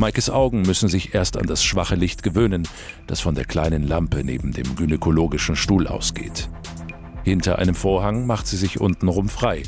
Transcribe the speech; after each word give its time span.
Maikes 0.00 0.30
Augen 0.30 0.62
müssen 0.62 0.88
sich 0.88 1.14
erst 1.14 1.36
an 1.36 1.46
das 1.46 1.62
schwache 1.62 1.94
Licht 1.94 2.22
gewöhnen, 2.22 2.66
das 3.06 3.20
von 3.20 3.34
der 3.34 3.44
kleinen 3.44 3.86
Lampe 3.86 4.24
neben 4.24 4.50
dem 4.50 4.74
gynäkologischen 4.74 5.56
Stuhl 5.56 5.86
ausgeht. 5.86 6.48
Hinter 7.22 7.58
einem 7.58 7.74
Vorhang 7.74 8.26
macht 8.26 8.46
sie 8.46 8.56
sich 8.56 8.80
untenrum 8.80 9.28
frei. 9.28 9.62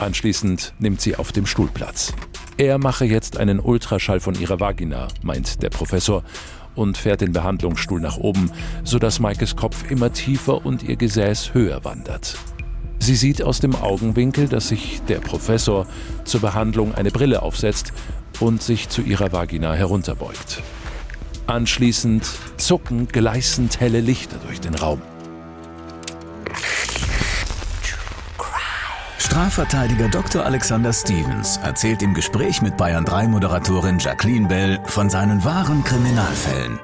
Anschließend 0.00 0.74
nimmt 0.80 1.00
sie 1.00 1.14
auf 1.14 1.30
dem 1.30 1.46
Stuhl 1.46 1.68
Platz. 1.72 2.12
Er 2.56 2.78
mache 2.78 3.04
jetzt 3.04 3.36
einen 3.36 3.60
Ultraschall 3.60 4.18
von 4.18 4.34
ihrer 4.34 4.58
Vagina, 4.58 5.06
meint 5.22 5.62
der 5.62 5.70
Professor, 5.70 6.24
und 6.74 6.98
fährt 6.98 7.20
den 7.20 7.30
Behandlungsstuhl 7.30 8.00
nach 8.00 8.16
oben, 8.16 8.50
sodass 8.82 9.20
Maikes 9.20 9.54
Kopf 9.54 9.88
immer 9.88 10.12
tiefer 10.12 10.66
und 10.66 10.82
ihr 10.82 10.96
Gesäß 10.96 11.54
höher 11.54 11.84
wandert. 11.84 12.36
Sie 13.00 13.16
sieht 13.16 13.42
aus 13.42 13.60
dem 13.60 13.74
Augenwinkel, 13.74 14.46
dass 14.46 14.68
sich 14.68 15.00
der 15.08 15.18
Professor 15.18 15.86
zur 16.24 16.40
Behandlung 16.40 16.94
eine 16.94 17.10
Brille 17.10 17.42
aufsetzt 17.42 17.92
und 18.38 18.62
sich 18.62 18.88
zu 18.88 19.02
ihrer 19.02 19.32
Vagina 19.32 19.72
herunterbeugt. 19.72 20.62
Anschließend 21.46 22.24
zucken 22.58 23.08
gleißend 23.08 23.80
helle 23.80 24.00
Lichter 24.00 24.36
durch 24.46 24.60
den 24.60 24.74
Raum. 24.74 25.00
Strafverteidiger 29.18 30.08
Dr. 30.08 30.44
Alexander 30.44 30.92
Stevens 30.92 31.56
erzählt 31.58 32.02
im 32.02 32.14
Gespräch 32.14 32.62
mit 32.62 32.76
Bayern 32.76 33.04
3 33.04 33.28
Moderatorin 33.28 33.98
Jacqueline 33.98 34.48
Bell 34.48 34.78
von 34.84 35.08
seinen 35.08 35.44
wahren 35.44 35.84
Kriminalfällen. 35.84 36.80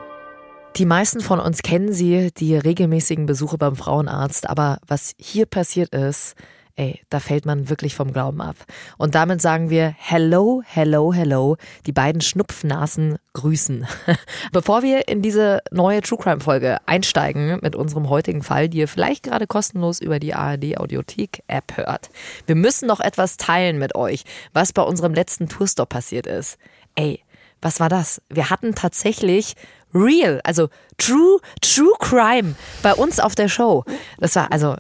Die 0.77 0.85
meisten 0.85 1.21
von 1.21 1.41
uns 1.41 1.63
kennen 1.63 1.95
sie, 1.95 2.31
die 2.37 2.55
regelmäßigen 2.55 3.25
Besuche 3.25 3.57
beim 3.57 3.77
Frauenarzt, 3.77 4.47
aber 4.47 4.79
was 4.87 5.15
hier 5.17 5.47
passiert 5.47 5.95
ist, 5.95 6.35
ey, 6.75 7.01
da 7.09 7.19
fällt 7.19 7.47
man 7.47 7.71
wirklich 7.71 7.95
vom 7.95 8.13
Glauben 8.13 8.43
ab. 8.43 8.57
Und 8.99 9.15
damit 9.15 9.41
sagen 9.41 9.71
wir 9.71 9.95
Hello, 9.97 10.63
hello, 10.67 11.15
hello. 11.15 11.57
Die 11.87 11.93
beiden 11.93 12.21
Schnupfnasen 12.21 13.17
grüßen. 13.33 13.87
Bevor 14.53 14.83
wir 14.83 15.09
in 15.09 15.23
diese 15.23 15.61
neue 15.71 16.03
True 16.03 16.19
Crime 16.19 16.41
Folge 16.41 16.77
einsteigen 16.85 17.59
mit 17.63 17.75
unserem 17.75 18.11
heutigen 18.11 18.43
Fall, 18.43 18.69
die 18.69 18.77
ihr 18.77 18.89
vielleicht 18.89 19.23
gerade 19.23 19.47
kostenlos 19.47 20.01
über 20.01 20.19
die 20.19 20.35
ARD 20.35 20.77
Audiothek 20.77 21.43
App 21.49 21.79
hört. 21.79 22.11
Wir 22.45 22.55
müssen 22.55 22.87
noch 22.87 23.01
etwas 23.01 23.39
teilen 23.39 23.79
mit 23.79 23.95
euch, 23.95 24.25
was 24.53 24.75
bei 24.75 24.83
unserem 24.83 25.15
letzten 25.15 25.49
Tourstop 25.49 25.89
passiert 25.89 26.27
ist. 26.27 26.59
Ey, 26.95 27.21
was 27.61 27.81
war 27.81 27.89
das? 27.89 28.21
Wir 28.29 28.51
hatten 28.51 28.75
tatsächlich 28.75 29.55
real, 29.95 30.41
also 30.45 30.69
true, 30.99 31.41
true 31.61 31.93
crime 31.99 32.55
bei 32.83 32.95
uns 32.95 33.21
auf 33.21 33.35
der 33.35 33.49
Show. 33.49 33.85
Das 34.19 34.37
war, 34.37 34.53
also, 34.53 34.77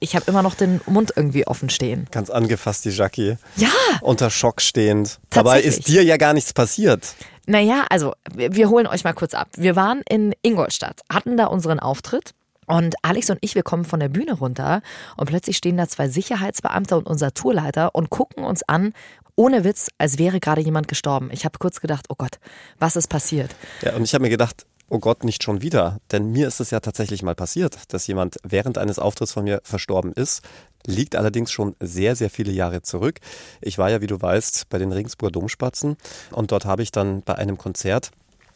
ich 0.00 0.14
habe 0.14 0.26
immer 0.28 0.42
noch 0.42 0.54
den 0.54 0.80
Mund 0.86 1.12
irgendwie 1.16 1.46
offen 1.46 1.70
stehen. 1.70 2.06
Ganz 2.10 2.30
angefasst, 2.30 2.84
die 2.84 2.90
Jackie. 2.90 3.36
Ja. 3.56 3.70
Unter 4.00 4.30
Schock 4.30 4.60
stehend. 4.60 5.18
Dabei 5.30 5.60
ist 5.60 5.88
dir 5.88 6.02
ja 6.04 6.16
gar 6.16 6.32
nichts 6.32 6.52
passiert. 6.52 7.14
Naja, 7.46 7.84
also, 7.90 8.14
wir 8.32 8.70
holen 8.70 8.86
euch 8.86 9.04
mal 9.04 9.12
kurz 9.12 9.34
ab. 9.34 9.48
Wir 9.56 9.76
waren 9.76 10.02
in 10.08 10.34
Ingolstadt, 10.42 11.02
hatten 11.12 11.36
da 11.36 11.46
unseren 11.46 11.80
Auftritt. 11.80 12.34
Und 12.66 12.94
Alex 13.02 13.28
und 13.28 13.38
ich, 13.42 13.54
wir 13.54 13.62
kommen 13.62 13.84
von 13.84 14.00
der 14.00 14.08
Bühne 14.08 14.32
runter 14.32 14.80
und 15.18 15.26
plötzlich 15.26 15.58
stehen 15.58 15.76
da 15.76 15.86
zwei 15.86 16.08
Sicherheitsbeamte 16.08 16.96
und 16.96 17.06
unser 17.06 17.34
Tourleiter 17.34 17.94
und 17.94 18.08
gucken 18.08 18.42
uns 18.42 18.62
an 18.66 18.94
ohne 19.36 19.64
Witz, 19.64 19.88
als 19.98 20.18
wäre 20.18 20.40
gerade 20.40 20.60
jemand 20.60 20.88
gestorben. 20.88 21.30
Ich 21.32 21.44
habe 21.44 21.58
kurz 21.58 21.80
gedacht, 21.80 22.06
oh 22.08 22.14
Gott, 22.16 22.38
was 22.78 22.96
ist 22.96 23.08
passiert? 23.08 23.54
Ja, 23.82 23.94
und 23.96 24.04
ich 24.04 24.14
habe 24.14 24.22
mir 24.22 24.30
gedacht, 24.30 24.66
oh 24.88 24.98
Gott, 24.98 25.24
nicht 25.24 25.42
schon 25.42 25.62
wieder. 25.62 25.98
Denn 26.12 26.30
mir 26.30 26.46
ist 26.46 26.60
es 26.60 26.70
ja 26.70 26.80
tatsächlich 26.80 27.22
mal 27.22 27.34
passiert, 27.34 27.92
dass 27.92 28.06
jemand 28.06 28.36
während 28.42 28.78
eines 28.78 28.98
Auftritts 28.98 29.32
von 29.32 29.44
mir 29.44 29.60
verstorben 29.64 30.12
ist. 30.12 30.42
Liegt 30.86 31.16
allerdings 31.16 31.50
schon 31.50 31.74
sehr, 31.80 32.14
sehr 32.14 32.30
viele 32.30 32.52
Jahre 32.52 32.82
zurück. 32.82 33.20
Ich 33.60 33.78
war 33.78 33.90
ja, 33.90 34.00
wie 34.02 34.06
du 34.06 34.20
weißt, 34.20 34.68
bei 34.68 34.78
den 34.78 34.92
Regensburger 34.92 35.32
Domspatzen 35.32 35.96
und 36.30 36.52
dort 36.52 36.66
habe 36.66 36.82
ich 36.82 36.92
dann 36.92 37.22
bei 37.22 37.34
einem 37.34 37.56
Konzert 37.56 38.10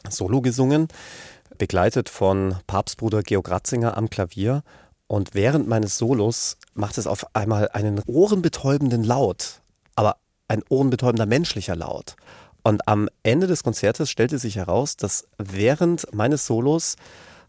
Solo 0.08 0.42
gesungen, 0.42 0.88
begleitet 1.56 2.08
von 2.08 2.56
Papstbruder 2.66 3.22
Georg 3.22 3.50
Ratzinger 3.50 3.96
am 3.96 4.10
Klavier. 4.10 4.62
Und 5.06 5.34
während 5.34 5.66
meines 5.66 5.96
Solos 5.96 6.58
macht 6.74 6.98
es 6.98 7.06
auf 7.06 7.34
einmal 7.34 7.70
einen 7.72 8.02
ohrenbetäubenden 8.06 9.02
Laut. 9.02 9.62
Ein 10.48 10.62
ohrenbetäubender 10.68 11.26
menschlicher 11.26 11.76
Laut. 11.76 12.16
Und 12.62 12.86
am 12.88 13.08
Ende 13.22 13.46
des 13.46 13.62
Konzertes 13.62 14.10
stellte 14.10 14.38
sich 14.38 14.56
heraus, 14.56 14.96
dass 14.96 15.26
während 15.38 16.12
meines 16.14 16.46
Solos 16.46 16.96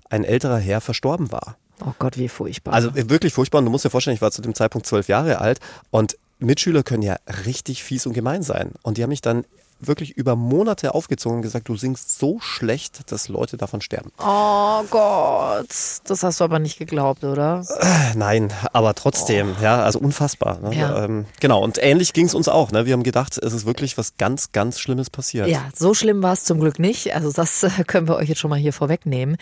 ein 0.09 0.23
älterer 0.23 0.57
Herr 0.57 0.81
verstorben 0.81 1.31
war. 1.31 1.57
Oh 1.85 1.93
Gott, 1.97 2.17
wie 2.17 2.29
furchtbar. 2.29 2.73
Also 2.73 2.93
wirklich 2.93 3.33
furchtbar. 3.33 3.59
Und 3.59 3.65
du 3.65 3.71
musst 3.71 3.85
dir 3.85 3.89
vorstellen, 3.89 4.15
ich 4.15 4.21
war 4.21 4.31
zu 4.31 4.41
dem 4.41 4.53
Zeitpunkt 4.53 4.85
zwölf 4.85 5.07
Jahre 5.07 5.39
alt 5.39 5.59
und 5.91 6.17
Mitschüler 6.39 6.83
können 6.83 7.03
ja 7.03 7.17
richtig 7.45 7.83
fies 7.83 8.05
und 8.05 8.13
gemein 8.13 8.43
sein. 8.43 8.73
Und 8.81 8.97
die 8.97 9.03
haben 9.03 9.09
mich 9.09 9.21
dann 9.21 9.45
wirklich 9.79 10.17
über 10.17 10.35
Monate 10.35 10.93
aufgezogen 10.93 11.37
und 11.37 11.41
gesagt, 11.41 11.69
du 11.69 11.75
singst 11.75 12.19
so 12.19 12.39
schlecht, 12.39 13.11
dass 13.11 13.29
Leute 13.29 13.57
davon 13.57 13.81
sterben. 13.81 14.11
Oh 14.19 14.83
Gott, 14.89 15.69
das 16.03 16.23
hast 16.23 16.39
du 16.39 16.43
aber 16.43 16.59
nicht 16.59 16.77
geglaubt, 16.77 17.23
oder? 17.23 17.63
Äh, 17.79 18.17
nein, 18.17 18.51
aber 18.73 18.93
trotzdem, 18.95 19.55
oh. 19.59 19.63
ja, 19.63 19.81
also 19.81 19.99
unfassbar. 19.99 20.59
Ne? 20.59 20.75
Ja. 20.75 21.05
Ähm, 21.05 21.25
genau, 21.39 21.63
und 21.63 21.77
ähnlich 21.81 22.13
ging 22.13 22.25
es 22.25 22.35
uns 22.35 22.47
auch. 22.47 22.71
Ne? 22.71 22.85
Wir 22.85 22.93
haben 22.93 23.03
gedacht, 23.03 23.37
es 23.37 23.53
ist 23.53 23.65
wirklich 23.65 23.97
was 23.97 24.17
ganz, 24.17 24.51
ganz 24.51 24.79
Schlimmes 24.79 25.09
passiert. 25.09 25.47
Ja, 25.47 25.69
so 25.73 25.93
schlimm 25.93 26.21
war 26.21 26.33
es 26.33 26.43
zum 26.43 26.59
Glück 26.59 26.79
nicht. 26.79 27.15
Also 27.15 27.31
das 27.31 27.63
äh, 27.63 27.69
können 27.87 28.07
wir 28.07 28.17
euch 28.17 28.29
jetzt 28.29 28.39
schon 28.39 28.49
mal 28.49 28.59
hier 28.59 28.73
vorwegnehmen. 28.73 29.37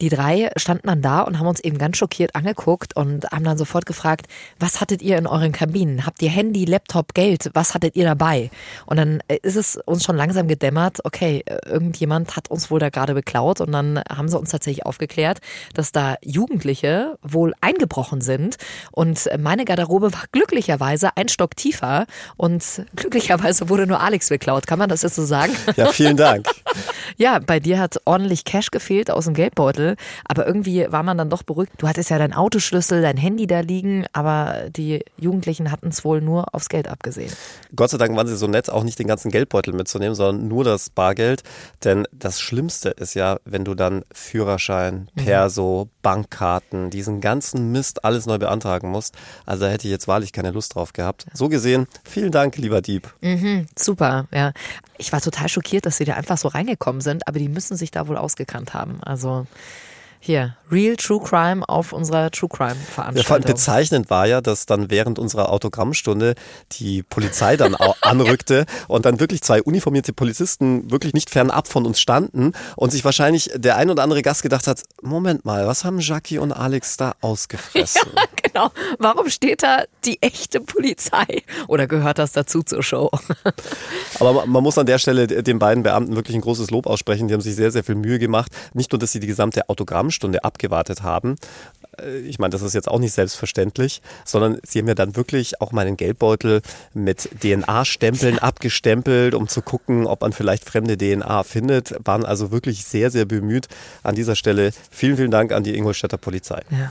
Die 0.00 0.08
drei 0.08 0.50
standen 0.56 0.88
dann 0.88 1.02
da 1.02 1.20
und 1.20 1.38
haben 1.38 1.46
uns 1.46 1.60
eben 1.60 1.78
ganz 1.78 1.96
schockiert 1.96 2.34
angeguckt 2.34 2.96
und 2.96 3.26
haben 3.30 3.44
dann 3.44 3.58
sofort 3.58 3.86
gefragt, 3.86 4.26
was 4.58 4.80
hattet 4.80 5.02
ihr 5.02 5.18
in 5.18 5.26
euren 5.26 5.52
Kabinen? 5.52 6.06
Habt 6.06 6.22
ihr 6.22 6.30
Handy, 6.30 6.64
Laptop, 6.64 7.14
Geld? 7.14 7.50
Was 7.54 7.74
hattet 7.74 7.96
ihr 7.96 8.04
dabei? 8.04 8.50
Und 8.86 8.96
dann 8.96 9.20
äh, 9.28 9.38
ist 9.42 9.56
es 9.56 9.73
uns 9.84 10.04
schon 10.04 10.16
langsam 10.16 10.48
gedämmert, 10.48 11.00
okay, 11.04 11.44
irgendjemand 11.66 12.36
hat 12.36 12.50
uns 12.50 12.70
wohl 12.70 12.80
da 12.80 12.90
gerade 12.90 13.14
beklaut 13.14 13.60
und 13.60 13.72
dann 13.72 14.00
haben 14.08 14.28
sie 14.28 14.38
uns 14.38 14.50
tatsächlich 14.50 14.86
aufgeklärt, 14.86 15.40
dass 15.74 15.92
da 15.92 16.16
Jugendliche 16.22 17.18
wohl 17.22 17.54
eingebrochen 17.60 18.20
sind 18.20 18.56
und 18.92 19.28
meine 19.38 19.64
Garderobe 19.64 20.12
war 20.12 20.24
glücklicherweise 20.32 21.16
ein 21.16 21.28
Stock 21.28 21.56
tiefer 21.56 22.06
und 22.36 22.84
glücklicherweise 22.96 23.68
wurde 23.68 23.86
nur 23.86 24.00
Alex 24.00 24.28
beklaut. 24.28 24.66
Kann 24.66 24.78
man 24.78 24.88
das 24.88 25.02
jetzt 25.02 25.16
so 25.16 25.24
sagen? 25.24 25.52
Ja, 25.76 25.86
vielen 25.86 26.16
Dank. 26.16 26.46
ja, 27.16 27.38
bei 27.38 27.60
dir 27.60 27.78
hat 27.78 28.00
ordentlich 28.04 28.44
Cash 28.44 28.70
gefehlt 28.70 29.10
aus 29.10 29.24
dem 29.24 29.34
Geldbeutel, 29.34 29.96
aber 30.24 30.46
irgendwie 30.46 30.86
war 30.90 31.02
man 31.02 31.18
dann 31.18 31.30
doch 31.30 31.42
beruhigt. 31.42 31.72
Du 31.78 31.88
hattest 31.88 32.10
ja 32.10 32.18
dein 32.18 32.32
Autoschlüssel, 32.32 33.02
dein 33.02 33.16
Handy 33.16 33.46
da 33.46 33.60
liegen, 33.60 34.06
aber 34.12 34.68
die 34.70 35.04
Jugendlichen 35.16 35.70
hatten 35.70 35.88
es 35.88 36.04
wohl 36.04 36.20
nur 36.20 36.54
aufs 36.54 36.68
Geld 36.68 36.88
abgesehen. 36.88 37.32
Gott 37.74 37.90
sei 37.90 37.98
Dank 37.98 38.16
waren 38.16 38.26
sie 38.26 38.36
so 38.36 38.46
nett, 38.46 38.70
auch 38.70 38.84
nicht 38.84 38.98
den 38.98 39.06
ganzen 39.06 39.30
Geldbeutel 39.30 39.63
mitzunehmen, 39.72 40.14
sondern 40.14 40.48
nur 40.48 40.64
das 40.64 40.90
Bargeld. 40.90 41.42
Denn 41.82 42.06
das 42.12 42.40
Schlimmste 42.40 42.90
ist 42.90 43.14
ja, 43.14 43.38
wenn 43.44 43.64
du 43.64 43.74
dann 43.74 44.04
Führerschein, 44.12 45.08
mhm. 45.14 45.24
Perso, 45.24 45.84
mhm. 45.84 45.90
Bankkarten, 46.02 46.90
diesen 46.90 47.20
ganzen 47.20 47.72
Mist 47.72 48.04
alles 48.04 48.26
neu 48.26 48.38
beantragen 48.38 48.90
musst. 48.90 49.14
Also 49.46 49.64
da 49.64 49.70
hätte 49.70 49.86
ich 49.86 49.92
jetzt 49.92 50.08
wahrlich 50.08 50.32
keine 50.32 50.50
Lust 50.50 50.74
drauf 50.74 50.92
gehabt. 50.92 51.26
So 51.32 51.48
gesehen, 51.48 51.86
vielen 52.04 52.30
Dank, 52.30 52.56
lieber 52.56 52.82
Dieb. 52.82 53.12
Mhm, 53.20 53.66
super, 53.76 54.26
ja. 54.32 54.52
Ich 54.98 55.12
war 55.12 55.20
total 55.20 55.48
schockiert, 55.48 55.86
dass 55.86 55.96
sie 55.96 56.04
da 56.04 56.14
einfach 56.14 56.38
so 56.38 56.48
reingekommen 56.48 57.00
sind, 57.00 57.26
aber 57.26 57.38
die 57.38 57.48
müssen 57.48 57.76
sich 57.76 57.90
da 57.90 58.06
wohl 58.06 58.16
ausgekannt 58.16 58.74
haben. 58.74 59.02
Also 59.02 59.46
hier, 60.24 60.56
Real 60.70 60.96
True 60.96 61.20
Crime 61.22 61.68
auf 61.68 61.92
unserer 61.92 62.30
True 62.30 62.48
Crime 62.48 62.74
Veranstaltung. 62.74 63.46
Ja, 63.46 63.52
bezeichnend 63.52 64.08
war 64.08 64.26
ja, 64.26 64.40
dass 64.40 64.64
dann 64.64 64.90
während 64.90 65.18
unserer 65.18 65.50
Autogrammstunde 65.50 66.34
die 66.72 67.02
Polizei 67.02 67.56
dann 67.56 67.74
anrückte 68.00 68.64
und 68.88 69.04
dann 69.04 69.20
wirklich 69.20 69.42
zwei 69.42 69.62
uniformierte 69.62 70.12
Polizisten 70.12 70.90
wirklich 70.90 71.12
nicht 71.12 71.30
fernab 71.30 71.68
von 71.68 71.84
uns 71.84 72.00
standen 72.00 72.52
und 72.76 72.90
sich 72.90 73.04
wahrscheinlich 73.04 73.50
der 73.54 73.76
ein 73.76 73.90
oder 73.90 74.02
andere 74.02 74.22
Gast 74.22 74.42
gedacht 74.42 74.66
hat, 74.66 74.82
Moment 75.02 75.44
mal, 75.44 75.66
was 75.66 75.84
haben 75.84 76.00
Jackie 76.00 76.38
und 76.38 76.52
Alex 76.52 76.96
da 76.96 77.14
ausgefressen? 77.20 78.02
Ja, 78.14 78.50
genau. 78.50 78.70
Warum 78.98 79.28
steht 79.28 79.62
da 79.62 79.84
die 80.04 80.22
echte 80.22 80.60
Polizei? 80.60 81.42
Oder 81.66 81.86
gehört 81.86 82.18
das 82.18 82.32
dazu 82.32 82.62
zur 82.62 82.82
Show? 82.82 83.10
Aber 84.20 84.46
man 84.46 84.62
muss 84.62 84.78
an 84.78 84.86
der 84.86 84.98
Stelle 84.98 85.26
den 85.26 85.58
beiden 85.58 85.82
Beamten 85.82 86.14
wirklich 86.14 86.36
ein 86.36 86.40
großes 86.40 86.70
Lob 86.70 86.86
aussprechen. 86.86 87.26
Die 87.26 87.34
haben 87.34 87.40
sich 87.40 87.56
sehr, 87.56 87.70
sehr 87.70 87.82
viel 87.82 87.96
Mühe 87.96 88.18
gemacht. 88.18 88.52
Nicht 88.72 88.92
nur, 88.92 88.98
dass 88.98 89.12
sie 89.12 89.20
die 89.20 89.26
gesamte 89.26 89.68
Autogrammstunde 89.68 90.13
abgewartet 90.44 91.02
haben, 91.02 91.36
Äh, 91.98 92.18
ich 92.18 92.38
meine, 92.38 92.50
das 92.50 92.62
ist 92.62 92.74
jetzt 92.74 92.88
auch 92.88 92.98
nicht 92.98 93.12
selbstverständlich, 93.12 94.02
sondern 94.24 94.58
sie 94.64 94.78
haben 94.78 94.88
ja 94.88 94.94
dann 94.94 95.16
wirklich 95.16 95.60
auch 95.60 95.72
meinen 95.72 95.96
Geldbeutel 95.96 96.62
mit 96.92 97.28
DNA-Stempeln 97.42 98.38
abgestempelt, 98.38 99.34
um 99.34 99.48
zu 99.48 99.62
gucken, 99.62 100.06
ob 100.06 100.20
man 100.22 100.32
vielleicht 100.32 100.64
fremde 100.64 100.96
DNA 100.96 101.42
findet. 101.42 101.94
Waren 102.04 102.24
also 102.24 102.50
wirklich 102.50 102.84
sehr, 102.84 103.10
sehr 103.10 103.24
bemüht. 103.24 103.68
An 104.02 104.14
dieser 104.14 104.36
Stelle 104.36 104.70
vielen, 104.90 105.16
vielen 105.16 105.30
Dank 105.30 105.52
an 105.52 105.64
die 105.64 105.76
Ingolstädter 105.76 106.18
Polizei. 106.18 106.62
Ja. 106.70 106.90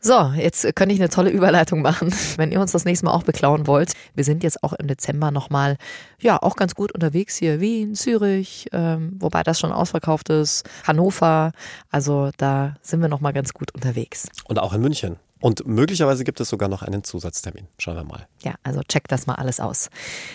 So, 0.00 0.32
jetzt 0.36 0.76
könnte 0.76 0.94
ich 0.94 1.00
eine 1.00 1.08
tolle 1.08 1.30
Überleitung 1.30 1.82
machen, 1.82 2.14
wenn 2.36 2.52
ihr 2.52 2.60
uns 2.60 2.72
das 2.72 2.84
nächste 2.84 3.06
Mal 3.06 3.12
auch 3.12 3.24
beklauen 3.24 3.66
wollt. 3.66 3.92
Wir 4.14 4.24
sind 4.24 4.42
jetzt 4.44 4.62
auch 4.62 4.72
im 4.72 4.86
Dezember 4.86 5.30
nochmal, 5.30 5.76
ja, 6.20 6.40
auch 6.40 6.56
ganz 6.56 6.74
gut 6.74 6.92
unterwegs 6.92 7.36
hier. 7.36 7.60
Wien, 7.60 7.94
Zürich, 7.94 8.68
ähm, 8.72 9.16
wobei 9.18 9.42
das 9.42 9.58
schon 9.58 9.72
ausverkauft 9.72 10.28
ist, 10.28 10.68
Hannover. 10.86 11.52
Also 11.90 12.30
da 12.36 12.76
sind 12.82 13.00
wir 13.00 13.08
nochmal 13.08 13.32
ganz 13.32 13.52
gut 13.52 13.74
unterwegs. 13.74 14.28
Und 14.44 14.58
auch 14.58 14.72
in 14.72 14.80
München. 14.80 15.16
Und 15.40 15.66
möglicherweise 15.66 16.24
gibt 16.24 16.40
es 16.40 16.48
sogar 16.48 16.68
noch 16.68 16.82
einen 16.82 17.04
Zusatztermin. 17.04 17.68
Schauen 17.78 17.96
wir 17.96 18.04
mal. 18.04 18.26
Ja, 18.42 18.54
also 18.62 18.80
check 18.82 19.06
das 19.08 19.26
mal 19.26 19.34
alles 19.34 19.60
aus. 19.60 19.88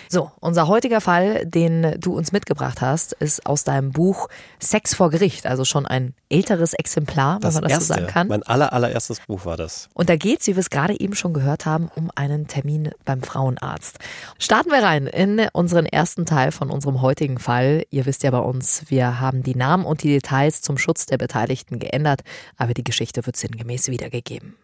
So, 0.09 0.31
unser 0.39 0.67
heutiger 0.67 1.01
Fall, 1.01 1.45
den 1.45 1.99
du 1.99 2.15
uns 2.15 2.31
mitgebracht 2.31 2.81
hast, 2.81 3.13
ist 3.13 3.45
aus 3.45 3.63
deinem 3.63 3.91
Buch 3.91 4.29
Sex 4.59 4.95
vor 4.95 5.09
Gericht, 5.09 5.45
also 5.45 5.65
schon 5.65 5.85
ein 5.85 6.13
älteres 6.29 6.73
Exemplar, 6.73 7.39
das 7.39 7.55
wenn 7.55 7.61
man 7.61 7.69
das 7.69 7.71
erste, 7.71 7.85
so 7.85 7.93
sagen 7.93 8.07
kann. 8.07 8.27
Mein 8.27 8.43
aller, 8.43 8.71
allererstes 8.73 9.19
Buch 9.27 9.45
war 9.45 9.57
das. 9.57 9.89
Und 9.93 10.09
da 10.09 10.15
geht 10.15 10.41
es, 10.41 10.47
wie 10.47 10.55
wir 10.55 10.61
es 10.61 10.69
gerade 10.69 10.99
eben 10.99 11.15
schon 11.15 11.33
gehört 11.33 11.65
haben, 11.65 11.89
um 11.95 12.09
einen 12.15 12.47
Termin 12.47 12.91
beim 13.05 13.21
Frauenarzt. 13.21 13.99
Starten 14.39 14.71
wir 14.71 14.83
rein 14.83 15.07
in 15.07 15.47
unseren 15.53 15.85
ersten 15.85 16.25
Teil 16.25 16.51
von 16.51 16.69
unserem 16.69 17.01
heutigen 17.01 17.39
Fall. 17.39 17.83
Ihr 17.89 18.05
wisst 18.05 18.23
ja 18.23 18.31
bei 18.31 18.39
uns, 18.39 18.83
wir 18.87 19.19
haben 19.19 19.43
die 19.43 19.55
Namen 19.55 19.85
und 19.85 20.03
die 20.03 20.09
Details 20.09 20.61
zum 20.61 20.77
Schutz 20.77 21.05
der 21.05 21.17
Beteiligten 21.17 21.79
geändert, 21.79 22.21
aber 22.57 22.73
die 22.73 22.83
Geschichte 22.83 23.25
wird 23.25 23.35
sinngemäß 23.35 23.89
wiedergegeben. 23.89 24.55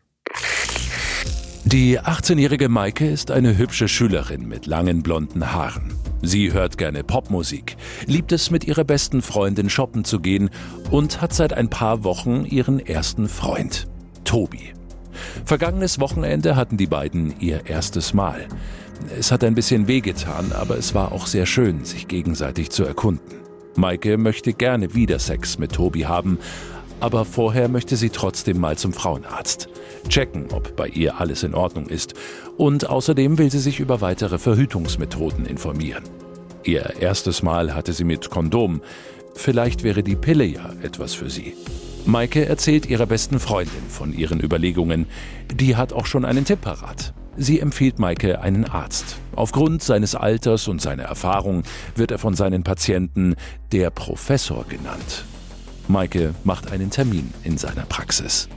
Die 1.65 1.99
18-jährige 1.99 2.67
Maike 2.67 3.07
ist 3.07 3.29
eine 3.29 3.57
hübsche 3.57 3.87
Schülerin 3.87 4.47
mit 4.47 4.65
langen 4.65 5.03
blonden 5.03 5.51
Haaren. 5.53 5.93
Sie 6.21 6.51
hört 6.51 6.77
gerne 6.77 7.03
Popmusik, 7.03 7.77
liebt 8.05 8.31
es 8.31 8.49
mit 8.49 8.65
ihrer 8.65 8.83
besten 8.83 9.21
Freundin 9.21 9.69
shoppen 9.69 10.03
zu 10.03 10.19
gehen 10.19 10.49
und 10.89 11.21
hat 11.21 11.33
seit 11.33 11.53
ein 11.53 11.69
paar 11.69 12.03
Wochen 12.03 12.43
ihren 12.45 12.79
ersten 12.79 13.29
Freund, 13.29 13.87
Tobi. 14.23 14.73
Vergangenes 15.45 15.99
Wochenende 15.99 16.55
hatten 16.55 16.77
die 16.77 16.87
beiden 16.87 17.39
ihr 17.39 17.67
erstes 17.67 18.13
Mal. 18.13 18.47
Es 19.17 19.31
hat 19.31 19.43
ein 19.43 19.55
bisschen 19.55 19.87
wehgetan, 19.87 20.51
aber 20.53 20.77
es 20.77 20.95
war 20.95 21.11
auch 21.11 21.27
sehr 21.27 21.45
schön, 21.45 21.85
sich 21.85 22.07
gegenseitig 22.07 22.69
zu 22.69 22.83
erkunden. 22.83 23.39
Maike 23.75 24.17
möchte 24.17 24.53
gerne 24.53 24.93
wieder 24.93 25.19
Sex 25.19 25.57
mit 25.57 25.73
Tobi 25.73 26.05
haben, 26.05 26.39
aber 26.99 27.25
vorher 27.25 27.69
möchte 27.69 27.95
sie 27.95 28.09
trotzdem 28.09 28.59
mal 28.59 28.77
zum 28.77 28.93
Frauenarzt. 28.93 29.69
Checken, 30.07 30.47
ob 30.51 30.75
bei 30.75 30.87
ihr 30.87 31.19
alles 31.19 31.43
in 31.43 31.53
Ordnung 31.53 31.87
ist. 31.87 32.13
Und 32.57 32.89
außerdem 32.89 33.37
will 33.37 33.51
sie 33.51 33.59
sich 33.59 33.79
über 33.79 34.01
weitere 34.01 34.37
Verhütungsmethoden 34.37 35.45
informieren. 35.45 36.03
Ihr 36.63 36.95
erstes 36.99 37.41
Mal 37.43 37.73
hatte 37.73 37.93
sie 37.93 38.03
mit 38.03 38.29
Kondom. 38.29 38.81
Vielleicht 39.33 39.83
wäre 39.83 40.03
die 40.03 40.15
Pille 40.15 40.45
ja 40.45 40.69
etwas 40.81 41.13
für 41.13 41.29
sie. 41.29 41.53
Maike 42.05 42.45
erzählt 42.45 42.85
ihrer 42.85 43.05
besten 43.05 43.39
Freundin 43.39 43.83
von 43.89 44.13
ihren 44.13 44.39
Überlegungen. 44.39 45.05
Die 45.53 45.75
hat 45.75 45.93
auch 45.93 46.05
schon 46.05 46.25
einen 46.25 46.45
Tipp 46.45 46.61
parat. 46.61 47.13
Sie 47.37 47.59
empfiehlt 47.59 47.99
Maike 47.99 48.41
einen 48.41 48.65
Arzt. 48.65 49.17
Aufgrund 49.35 49.81
seines 49.81 50.15
Alters 50.15 50.67
und 50.67 50.81
seiner 50.81 51.03
Erfahrung 51.03 51.63
wird 51.95 52.11
er 52.11 52.17
von 52.17 52.33
seinen 52.33 52.63
Patienten 52.63 53.35
der 53.71 53.91
Professor 53.91 54.65
genannt. 54.67 55.23
Maike 55.89 56.36
macht 56.44 56.71
einen 56.71 56.91
Termin 56.91 57.33
in 57.44 57.57
seiner 57.57 57.81
Praxis. 57.81 58.47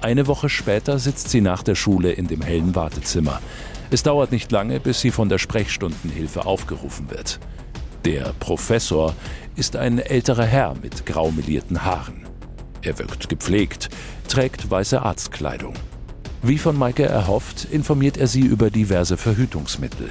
Eine 0.00 0.26
Woche 0.26 0.48
später 0.48 0.98
sitzt 0.98 1.28
sie 1.28 1.42
nach 1.42 1.62
der 1.62 1.74
Schule 1.74 2.10
in 2.10 2.26
dem 2.26 2.40
hellen 2.40 2.74
Wartezimmer. 2.74 3.42
Es 3.90 4.02
dauert 4.02 4.32
nicht 4.32 4.50
lange, 4.50 4.80
bis 4.80 5.02
sie 5.02 5.10
von 5.10 5.28
der 5.28 5.36
Sprechstundenhilfe 5.36 6.46
aufgerufen 6.46 7.10
wird. 7.10 7.38
Der 8.06 8.32
Professor 8.40 9.14
ist 9.56 9.76
ein 9.76 9.98
älterer 9.98 10.46
Herr 10.46 10.74
mit 10.80 11.04
graumelierten 11.04 11.84
Haaren. 11.84 12.26
Er 12.80 12.98
wirkt 12.98 13.28
gepflegt, 13.28 13.90
trägt 14.26 14.70
weiße 14.70 15.02
Arztkleidung. 15.02 15.74
Wie 16.42 16.56
von 16.56 16.78
Maike 16.78 17.04
erhofft, 17.04 17.66
informiert 17.70 18.16
er 18.16 18.26
sie 18.26 18.40
über 18.40 18.70
diverse 18.70 19.18
Verhütungsmittel. 19.18 20.08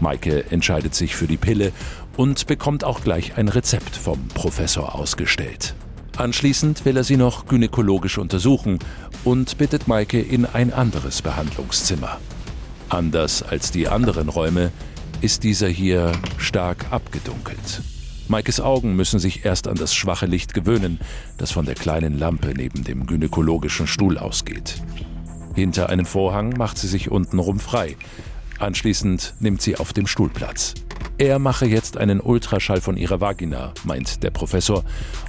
Maike 0.00 0.50
entscheidet 0.50 0.96
sich 0.96 1.14
für 1.14 1.28
die 1.28 1.36
Pille 1.36 1.70
und 2.16 2.48
bekommt 2.48 2.82
auch 2.82 3.04
gleich 3.04 3.36
ein 3.36 3.46
Rezept 3.46 3.94
vom 3.94 4.26
Professor 4.34 4.96
ausgestellt. 4.96 5.76
Anschließend 6.16 6.84
will 6.84 6.96
er 6.96 7.04
sie 7.04 7.16
noch 7.16 7.46
gynäkologisch 7.46 8.18
untersuchen 8.18 8.78
und 9.24 9.56
bittet 9.58 9.88
Maike 9.88 10.20
in 10.20 10.44
ein 10.44 10.72
anderes 10.72 11.22
Behandlungszimmer. 11.22 12.18
Anders 12.88 13.42
als 13.42 13.70
die 13.70 13.88
anderen 13.88 14.28
Räume 14.28 14.70
ist 15.22 15.42
dieser 15.42 15.68
hier 15.68 16.12
stark 16.36 16.86
abgedunkelt. 16.90 17.82
Maikes 18.28 18.60
Augen 18.60 18.94
müssen 18.94 19.18
sich 19.18 19.44
erst 19.44 19.68
an 19.68 19.76
das 19.76 19.94
schwache 19.94 20.26
Licht 20.26 20.54
gewöhnen, 20.54 21.00
das 21.38 21.50
von 21.50 21.64
der 21.64 21.74
kleinen 21.74 22.18
Lampe 22.18 22.52
neben 22.54 22.84
dem 22.84 23.06
gynäkologischen 23.06 23.86
Stuhl 23.86 24.18
ausgeht. 24.18 24.82
Hinter 25.54 25.88
einem 25.88 26.06
Vorhang 26.06 26.50
macht 26.56 26.78
sie 26.78 26.88
sich 26.88 27.10
untenrum 27.10 27.58
frei. 27.58 27.96
Anschließend 28.58 29.34
nimmt 29.40 29.60
sie 29.60 29.76
auf 29.76 29.92
dem 29.92 30.06
Stuhl 30.06 30.28
Platz. 30.28 30.74
Er 31.22 31.38
mache 31.38 31.66
jetzt 31.66 31.98
einen 31.98 32.20
Ultraschall 32.20 32.80
von 32.80 32.96
ihrer 32.96 33.20
Vagina, 33.20 33.72
meint 33.84 34.24
der 34.24 34.32
Professor, 34.32 34.82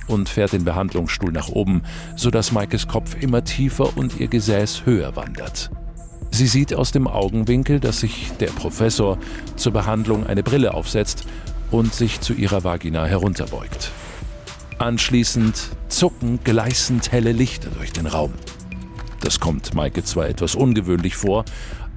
und 0.08 0.28
fährt 0.28 0.54
den 0.54 0.64
Behandlungsstuhl 0.64 1.32
nach 1.32 1.50
oben, 1.50 1.84
sodass 2.16 2.52
Maikes 2.52 2.88
Kopf 2.88 3.16
immer 3.22 3.44
tiefer 3.44 3.96
und 3.96 4.20
ihr 4.20 4.28
Gesäß 4.28 4.88
höher 4.88 5.16
wandert. 5.16 5.70
Sie 6.32 6.48
sieht 6.48 6.74
aus 6.74 6.94
dem 6.94 7.08
Augenwinkel, 7.08 7.80
dass 7.80 8.00
sich 8.00 8.32
der 8.40 8.48
Professor 8.48 9.20
zur 9.56 9.72
Behandlung 9.72 10.26
eine 10.26 10.42
Brille 10.42 10.74
aufsetzt 10.74 11.26
und 11.70 11.94
sich 11.94 12.22
zu 12.22 12.34
ihrer 12.34 12.64
Vagina 12.64 13.06
herunterbeugt. 13.06 13.92
Anschließend 14.80 15.70
zucken 15.90 16.40
gleißend 16.44 17.12
helle 17.12 17.34
Lichter 17.34 17.70
durch 17.70 17.94
den 17.94 18.08
Raum. 18.08 18.34
Das 19.20 19.40
kommt 19.40 19.76
Maike 19.76 20.04
zwar 20.04 20.28
etwas 20.28 20.56
ungewöhnlich 20.56 21.16
vor, 21.16 21.46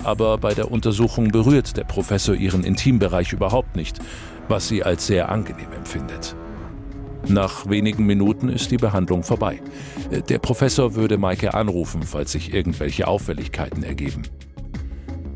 aber 0.05 0.39
bei 0.39 0.55
der 0.55 0.71
Untersuchung 0.71 1.29
berührt 1.29 1.77
der 1.77 1.85
Professor 1.85 2.35
ihren 2.35 2.65
Intimbereich 2.65 3.33
überhaupt 3.33 3.77
nicht, 3.77 3.99
was 4.49 4.69
sie 4.69 4.83
als 4.83 5.07
sehr 5.07 5.31
angenehm 5.31 5.73
empfindet. 5.77 6.37
Nach 7.29 7.69
wenigen 7.69 8.07
Minuten 8.07 8.49
ist 8.49 8.71
die 8.71 8.77
Behandlung 8.77 9.25
vorbei. 9.25 9.61
Der 10.29 10.39
Professor 10.39 10.95
würde 10.95 11.19
Maike 11.19 11.55
anrufen, 11.55 12.03
falls 12.03 12.33
sich 12.33 12.55
irgendwelche 12.55 13.09
Auffälligkeiten 13.09 13.83
ergeben. 13.83 14.23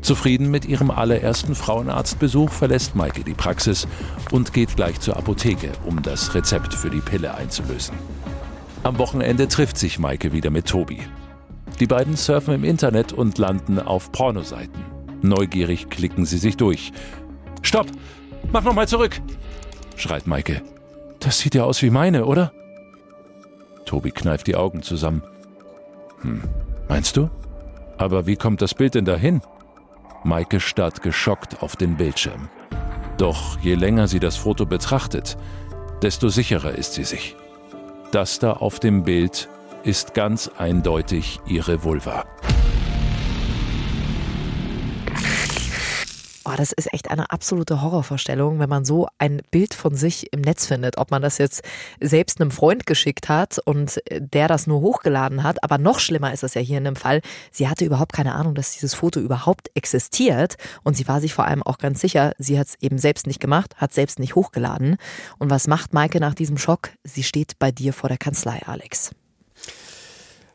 Zufrieden 0.01 0.49
mit 0.49 0.65
ihrem 0.65 0.89
allerersten 0.89 1.53
Frauenarztbesuch 1.53 2.49
verlässt 2.49 2.95
Maike 2.95 3.23
die 3.23 3.33
Praxis 3.33 3.87
und 4.31 4.53
geht 4.53 4.75
gleich 4.75 4.99
zur 4.99 5.17
Apotheke, 5.17 5.69
um 5.85 6.01
das 6.01 6.33
Rezept 6.33 6.73
für 6.73 6.89
die 6.89 7.01
Pille 7.01 7.35
einzulösen. 7.35 7.95
Am 8.83 8.97
Wochenende 8.97 9.47
trifft 9.47 9.77
sich 9.77 9.99
Maike 9.99 10.33
wieder 10.33 10.49
mit 10.49 10.65
Tobi. 10.65 10.99
Die 11.81 11.87
beiden 11.87 12.15
surfen 12.15 12.53
im 12.53 12.63
Internet 12.63 13.11
und 13.11 13.39
landen 13.39 13.79
auf 13.79 14.11
Pornoseiten. 14.11 14.85
Neugierig 15.23 15.89
klicken 15.89 16.27
sie 16.27 16.37
sich 16.37 16.55
durch. 16.55 16.91
Stopp! 17.63 17.87
Mach 18.51 18.63
nochmal 18.63 18.87
zurück! 18.87 19.19
schreit 19.95 20.27
Maike. 20.27 20.61
Das 21.19 21.39
sieht 21.39 21.55
ja 21.55 21.63
aus 21.63 21.81
wie 21.81 21.89
meine, 21.89 22.25
oder? 22.25 22.51
Tobi 23.85 24.11
kneift 24.11 24.45
die 24.45 24.55
Augen 24.55 24.83
zusammen. 24.83 25.23
Hm, 26.21 26.43
meinst 26.87 27.17
du? 27.17 27.31
Aber 27.97 28.27
wie 28.27 28.35
kommt 28.35 28.61
das 28.61 28.75
Bild 28.75 28.93
denn 28.93 29.05
dahin? 29.05 29.41
Maike 30.23 30.59
starrt 30.59 31.01
geschockt 31.01 31.63
auf 31.63 31.75
den 31.75 31.97
Bildschirm. 31.97 32.47
Doch 33.17 33.57
je 33.59 33.73
länger 33.73 34.07
sie 34.07 34.19
das 34.19 34.35
Foto 34.35 34.67
betrachtet, 34.67 35.35
desto 36.03 36.29
sicherer 36.29 36.75
ist 36.75 36.93
sie 36.93 37.05
sich. 37.05 37.35
Das 38.11 38.37
da 38.37 38.53
auf 38.53 38.79
dem 38.79 39.01
Bild 39.01 39.49
ist 39.83 40.13
ganz 40.13 40.49
eindeutig 40.57 41.39
ihre 41.47 41.83
Vulva. 41.83 42.25
Oh, 46.43 46.53
das 46.57 46.71
ist 46.71 46.91
echt 46.91 47.11
eine 47.11 47.29
absolute 47.31 47.81
Horrorvorstellung, 47.81 48.59
wenn 48.59 48.67
man 48.67 48.83
so 48.83 49.07
ein 49.19 49.41
Bild 49.51 49.73
von 49.73 49.95
sich 49.95 50.33
im 50.33 50.41
Netz 50.41 50.65
findet. 50.65 50.97
Ob 50.97 51.11
man 51.11 51.21
das 51.21 51.37
jetzt 51.37 51.61
selbst 51.99 52.41
einem 52.41 52.51
Freund 52.51 52.85
geschickt 52.85 53.29
hat 53.29 53.59
und 53.63 54.01
der 54.09 54.47
das 54.47 54.65
nur 54.65 54.81
hochgeladen 54.81 55.43
hat. 55.43 55.63
Aber 55.63 55.77
noch 55.77 55.99
schlimmer 55.99 56.33
ist 56.33 56.43
es 56.43 56.55
ja 56.55 56.61
hier 56.61 56.79
in 56.79 56.83
dem 56.83 56.95
Fall. 56.95 57.21
Sie 57.51 57.69
hatte 57.69 57.85
überhaupt 57.85 58.11
keine 58.11 58.33
Ahnung, 58.33 58.55
dass 58.55 58.73
dieses 58.73 58.95
Foto 58.95 59.19
überhaupt 59.19 59.69
existiert. 59.75 60.55
Und 60.83 60.97
sie 60.97 61.07
war 61.07 61.21
sich 61.21 61.33
vor 61.33 61.45
allem 61.45 61.63
auch 61.63 61.77
ganz 61.77 62.01
sicher, 62.01 62.33
sie 62.37 62.59
hat 62.59 62.67
es 62.67 62.75
eben 62.81 62.97
selbst 62.97 63.27
nicht 63.27 63.39
gemacht, 63.39 63.75
hat 63.77 63.93
selbst 63.93 64.19
nicht 64.19 64.35
hochgeladen. 64.35 64.97
Und 65.37 65.51
was 65.51 65.67
macht 65.67 65.93
Maike 65.93 66.19
nach 66.19 66.33
diesem 66.33 66.57
Schock? 66.57 66.89
Sie 67.03 67.23
steht 67.23 67.59
bei 67.59 67.71
dir 67.71 67.93
vor 67.93 68.09
der 68.09 68.17
Kanzlei, 68.17 68.61
Alex. 68.65 69.11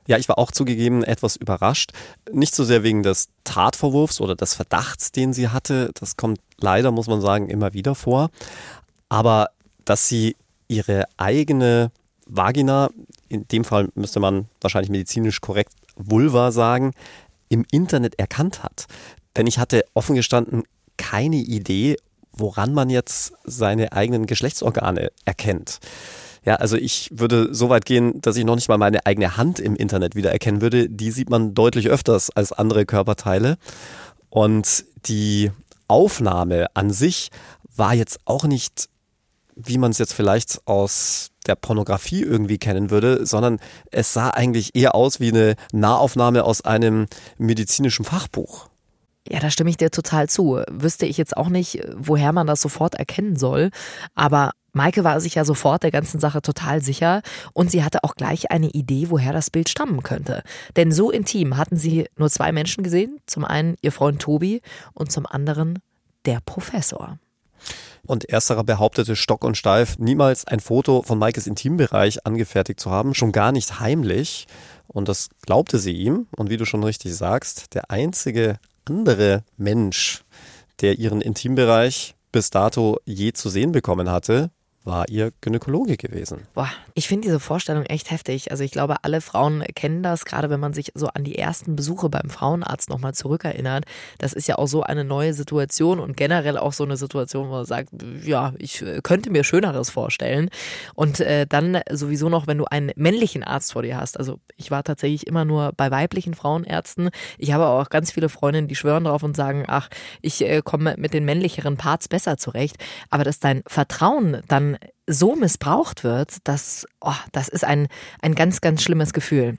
Ja, 0.07 0.19
ich 0.19 0.29
war 0.29 0.39
auch 0.39 0.51
zugegeben 0.51 1.03
etwas 1.03 1.37
überrascht. 1.37 1.93
Nicht 2.33 2.55
so 2.55 2.65
sehr 2.65 2.83
wegen 2.83 3.03
des 3.03 3.29
Tatvorwurfs 3.45 4.21
oder 4.21 4.37
des 4.37 4.55
Verdachts, 4.55 5.13
den 5.13 5.33
sie 5.33 5.49
hatte. 5.49 5.91
Das 5.99 6.17
kommt 6.17 6.41
leider, 6.59 6.91
muss 6.93 7.09
man 7.09 7.21
sagen, 7.21 7.49
immer 7.49 7.75
wieder 7.75 7.95
vor. 7.95 8.31
Aber 9.09 9.49
dass 9.85 10.09
sie 10.09 10.37
ihre 10.69 11.05
eigene 11.17 11.91
Vagina, 12.27 12.91
in 13.29 13.47
dem 13.49 13.65
Fall 13.65 13.89
müsste 13.95 14.21
man 14.21 14.49
wahrscheinlich 14.61 14.91
medizinisch 14.91 15.41
korrekt 15.41 15.73
Vulva 15.97 16.53
sagen, 16.53 16.93
im 17.49 17.65
Internet 17.71 18.19
erkannt 18.19 18.63
hat. 18.63 18.87
Denn 19.37 19.47
ich 19.47 19.59
hatte 19.59 19.85
offen 19.95 20.17
gestanden 20.17 20.65
keine 20.97 21.37
Idee, 21.37 21.97
woran 22.33 22.75
man 22.75 22.91
jetzt 22.91 23.33
seine 23.45 23.93
eigenen 23.93 24.27
Geschlechtsorgane 24.27 25.11
erkennt. 25.25 25.79
Ja, 26.47 26.55
also 26.55 26.77
ich 26.77 27.11
würde 27.13 27.53
so 27.53 27.69
weit 27.69 27.85
gehen, 27.85 28.21
dass 28.21 28.37
ich 28.37 28.45
noch 28.45 28.55
nicht 28.55 28.69
mal 28.69 28.79
meine 28.79 29.05
eigene 29.05 29.37
Hand 29.37 29.59
im 29.59 29.75
Internet 29.75 30.15
wiedererkennen 30.15 30.61
würde. 30.61 30.89
Die 30.89 31.11
sieht 31.11 31.29
man 31.29 31.55
deutlich 31.55 31.89
öfters 31.89 32.31
als 32.31 32.53
andere 32.53 32.87
Körperteile. 32.87 33.59
Und 34.31 34.85
die 35.07 35.51
Aufnahme 35.89 36.69
an 36.75 36.91
sich 36.91 37.31
war 37.75 37.95
jetzt 37.95 38.21
auch 38.27 38.45
nicht, 38.45 38.89
wie 39.57 39.77
man 39.77 39.91
es 39.91 39.99
jetzt 39.99 40.13
vielleicht 40.13 40.61
aus 40.67 41.31
der 41.49 41.57
Pornografie 41.57 42.23
irgendwie 42.23 42.59
kennen 42.59 42.91
würde, 42.91 43.27
sondern 43.27 43.59
es 43.91 44.13
sah 44.13 44.31
eigentlich 44.31 44.77
eher 44.77 44.95
aus 44.95 45.19
wie 45.19 45.31
eine 45.31 45.57
Nahaufnahme 45.73 46.45
aus 46.45 46.61
einem 46.61 47.07
medizinischen 47.39 48.05
Fachbuch. 48.05 48.69
Ja, 49.29 49.41
da 49.41 49.51
stimme 49.51 49.71
ich 49.71 49.77
dir 49.77 49.91
total 49.91 50.29
zu. 50.29 50.63
Wüsste 50.71 51.07
ich 51.07 51.17
jetzt 51.17 51.37
auch 51.37 51.49
nicht, 51.49 51.81
woher 51.97 52.33
man 52.33 52.47
das 52.47 52.61
sofort 52.61 52.95
erkennen 52.95 53.35
soll. 53.35 53.71
Aber 54.15 54.53
Maike 54.77 55.05
war 55.05 55.21
sich 55.21 55.35
ja 55.35 55.45
sofort 55.45 55.83
der 55.83 55.91
ganzen 55.91 56.21
Sache 56.21 56.43
total 56.43 56.83
sicher 56.83 57.23
und 57.55 57.71
sie 57.71 57.83
hatte 57.83 58.05
auch 58.05 58.15
gleich 58.15 58.51
eine 58.51 58.69
Idee, 58.69 59.07
woher 59.09 59.33
das 59.33 59.51
Bild 59.51 59.69
stammen 59.69 60.03
könnte. 60.03 60.43
Denn 60.77 60.93
so 60.93 61.11
intim 61.11 61.57
hatten 61.57 61.77
sie 61.77 62.07
nur 62.17 62.31
zwei 62.31 62.53
Menschen 62.53 62.85
gesehen. 62.85 63.19
Zum 63.27 63.45
einen 63.45 63.77
ihr 63.81 63.91
Freund 63.91 64.21
Tobi 64.21 64.61
und 64.93 65.11
zum 65.11 65.27
anderen 65.27 65.79
der 66.27 66.41
Professor. 66.45 67.19
Und 68.07 68.29
ersterer 68.29 68.65
behauptete 68.65 69.17
stock 69.17 69.45
und 69.45 69.57
steif, 69.57 69.99
niemals 69.99 70.47
ein 70.47 70.61
Foto 70.61 71.03
von 71.03 71.19
Maikes 71.19 71.47
Intimbereich 71.47 72.27
angefertigt 72.27 72.79
zu 72.79 72.91
haben, 72.91 73.15
schon 73.15 73.33
gar 73.33 73.53
nicht 73.53 73.81
heimlich. 73.81 74.47
Und 74.87 75.09
das 75.09 75.31
glaubte 75.41 75.79
sie 75.79 75.93
ihm. 75.93 76.27
Und 76.37 76.51
wie 76.51 76.59
du 76.59 76.67
schon 76.67 76.85
richtig 76.85 77.17
sagst, 77.17 77.75
der 77.75 77.91
einzige 77.91 78.59
andere 78.85 79.43
Mensch, 79.57 80.23
der 80.83 80.99
ihren 80.99 81.23
Intimbereich 81.23 82.15
bis 82.31 82.51
dato 82.51 82.99
je 83.07 83.33
zu 83.33 83.49
sehen 83.49 83.73
bekommen 83.73 84.11
hatte, 84.11 84.51
war 84.87 85.09
ihr 85.09 85.33
Gynäkologe 85.41 85.97
gewesen. 85.97 86.47
Boah, 86.55 86.71
ich 86.95 87.09
finde 87.09 87.27
diese 87.27 87.41
Vorstellung 87.41 87.85
echt 87.85 88.11
heftig. 88.11 88.51
Also 88.51 88.63
ich 88.65 88.71
glaube, 88.71 88.97
alle 89.03 89.21
Frauen 89.21 89.65
kennen 89.75 90.03
das, 90.03 90.25
gerade 90.25 90.49
wenn 90.49 90.61
man 90.61 90.73
sich 90.73 90.93
so 90.95 91.09
an 91.09 91.25
die 91.25 91.37
ersten 91.37 91.77
Besuche 91.77 92.09
beim 92.09 92.31
Frauenarzt 92.31 92.89
nochmal 92.89 93.13
zurückerinnert. 93.13 93.85
Das 94.19 94.33
ist 94.33 94.47
ja 94.47 94.57
auch 94.57 94.69
so 94.69 94.83
eine 94.83 95.05
neue 95.05 95.35
Situation 95.35 95.99
und 95.99 96.17
generell 96.17 96.57
auch 96.57 96.73
so 96.73 96.85
eine 96.85 96.97
Situation, 96.97 97.49
wo 97.49 97.53
man 97.53 97.67
sagt, 97.67 97.91
ja, 98.25 98.53
ich 98.59 98.83
äh, 98.83 99.01
könnte 99.03 99.31
mir 99.31 99.45
Schöneres 99.45 99.91
vorstellen. 99.91 100.51
Und 100.95 101.21
äh, 101.21 101.47
dann 101.47 101.81
sowieso 101.91 102.29
noch, 102.29 102.47
wenn 102.47 102.59
du 102.59 102.65
einen 102.67 102.93
männlichen 102.97 103.43
Arzt 103.43 103.73
vor 103.73 103.83
dir 103.83 103.97
hast. 103.97 104.19
Also 104.19 104.39
ich 104.57 104.71
war 104.71 104.85
tatsächlich 104.85 105.27
immer 105.27 105.45
nur 105.45 105.73
bei 105.77 105.91
weiblichen 105.91 106.35
Frauenärzten. 106.35 107.11
Ich 107.39 107.53
habe 107.53 107.67
auch 107.67 107.89
ganz 107.91 108.13
viele 108.13 108.29
Freundinnen, 108.29 108.69
die 108.69 108.77
schwören 108.77 109.05
drauf 109.05 109.23
und 109.23 109.37
sagen, 109.37 109.65
ach, 109.67 109.89
ich 110.23 110.43
äh, 110.43 110.63
komme 110.63 110.95
mit 110.97 111.13
den 111.13 111.25
männlicheren 111.25 111.77
Parts 111.77 112.09
besser 112.09 112.37
zurecht. 112.37 112.77
Aber 113.11 113.25
dass 113.25 113.41
dein 113.41 113.63
Vertrauen 113.67 114.43
dann 114.49 114.76
so 115.07 115.37
missbraucht 115.37 116.05
wird, 116.05 116.37
das, 116.45 116.87
oh, 117.01 117.13
das 117.33 117.49
ist 117.49 117.65
ein, 117.65 117.89
ein 118.21 118.35
ganz, 118.35 118.61
ganz 118.61 118.83
schlimmes 118.83 119.13
Gefühl. 119.13 119.59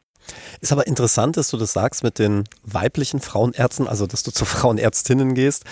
Ist 0.60 0.72
aber 0.72 0.88
interessant, 0.88 1.38
dass 1.38 1.50
du 1.50 1.58
das 1.58 1.74
sagst 1.74 2.04
mit 2.04 2.20
den 2.20 2.44
weiblichen 2.64 3.22
Frauenärzten, 3.22 3.88
also 3.88 4.08
dass 4.08 4.24
du 4.24 4.32
zu 4.34 4.46
Frauenärztinnen 4.46 5.34
gehst, 5.34 5.64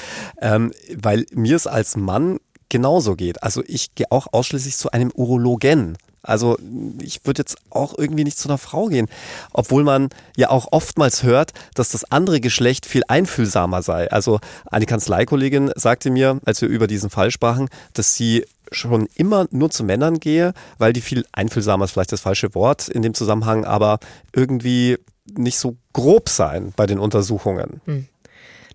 ähm, 0.41 0.71
weil 0.95 1.25
mir 1.31 1.55
es 1.55 1.67
als 1.67 1.97
Mann 1.97 2.39
genauso 2.69 3.15
geht. 3.15 3.43
Also 3.43 3.63
ich 3.65 3.95
gehe 3.95 4.11
auch 4.11 4.27
ausschließlich 4.31 4.77
zu 4.77 4.91
einem 4.91 5.11
Urologen. 5.13 5.97
Also 6.27 6.57
ich 7.01 7.25
würde 7.25 7.41
jetzt 7.41 7.57
auch 7.69 7.97
irgendwie 7.97 8.23
nicht 8.23 8.37
zu 8.37 8.49
einer 8.49 8.57
Frau 8.57 8.87
gehen, 8.87 9.07
obwohl 9.53 9.83
man 9.83 10.09
ja 10.35 10.49
auch 10.49 10.67
oftmals 10.71 11.23
hört, 11.23 11.53
dass 11.73 11.89
das 11.89 12.11
andere 12.11 12.41
Geschlecht 12.41 12.85
viel 12.85 13.03
einfühlsamer 13.07 13.81
sei. 13.81 14.11
Also 14.11 14.39
eine 14.65 14.85
Kanzleikollegin 14.85 15.71
sagte 15.75 16.09
mir, 16.09 16.39
als 16.45 16.61
wir 16.61 16.69
über 16.69 16.87
diesen 16.87 17.09
Fall 17.09 17.31
sprachen, 17.31 17.69
dass 17.93 18.15
sie 18.15 18.45
schon 18.71 19.07
immer 19.15 19.47
nur 19.51 19.69
zu 19.69 19.83
Männern 19.83 20.19
gehe, 20.19 20.53
weil 20.77 20.91
die 20.91 21.01
viel 21.01 21.25
einfühlsamer 21.31 21.85
ist 21.85 21.91
vielleicht 21.91 22.11
das 22.11 22.21
falsche 22.21 22.55
Wort 22.55 22.87
in 22.87 23.03
dem 23.03 23.13
Zusammenhang, 23.13 23.63
aber 23.63 23.99
irgendwie 24.33 24.97
nicht 25.31 25.59
so 25.59 25.77
grob 25.93 26.29
sein 26.29 26.73
bei 26.75 26.85
den 26.85 26.99
Untersuchungen. 26.99 27.81
Hm. 27.85 28.07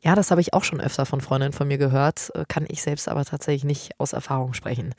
Ja, 0.03 0.15
das 0.15 0.31
habe 0.31 0.41
ich 0.41 0.55
auch 0.55 0.65
schon 0.65 0.81
öfter 0.81 1.05
von 1.05 1.21
Freundinnen 1.21 1.53
von 1.53 1.69
mir 1.69 1.77
gehört, 1.77 2.33
kann 2.49 2.65
ich 2.69 2.83
selbst 2.83 3.09
aber 3.09 3.25
tatsächlich 3.25 3.65
nicht 3.65 3.91
aus 3.99 4.15
Erfahrung 4.15 4.55
sprechen. 4.55 4.95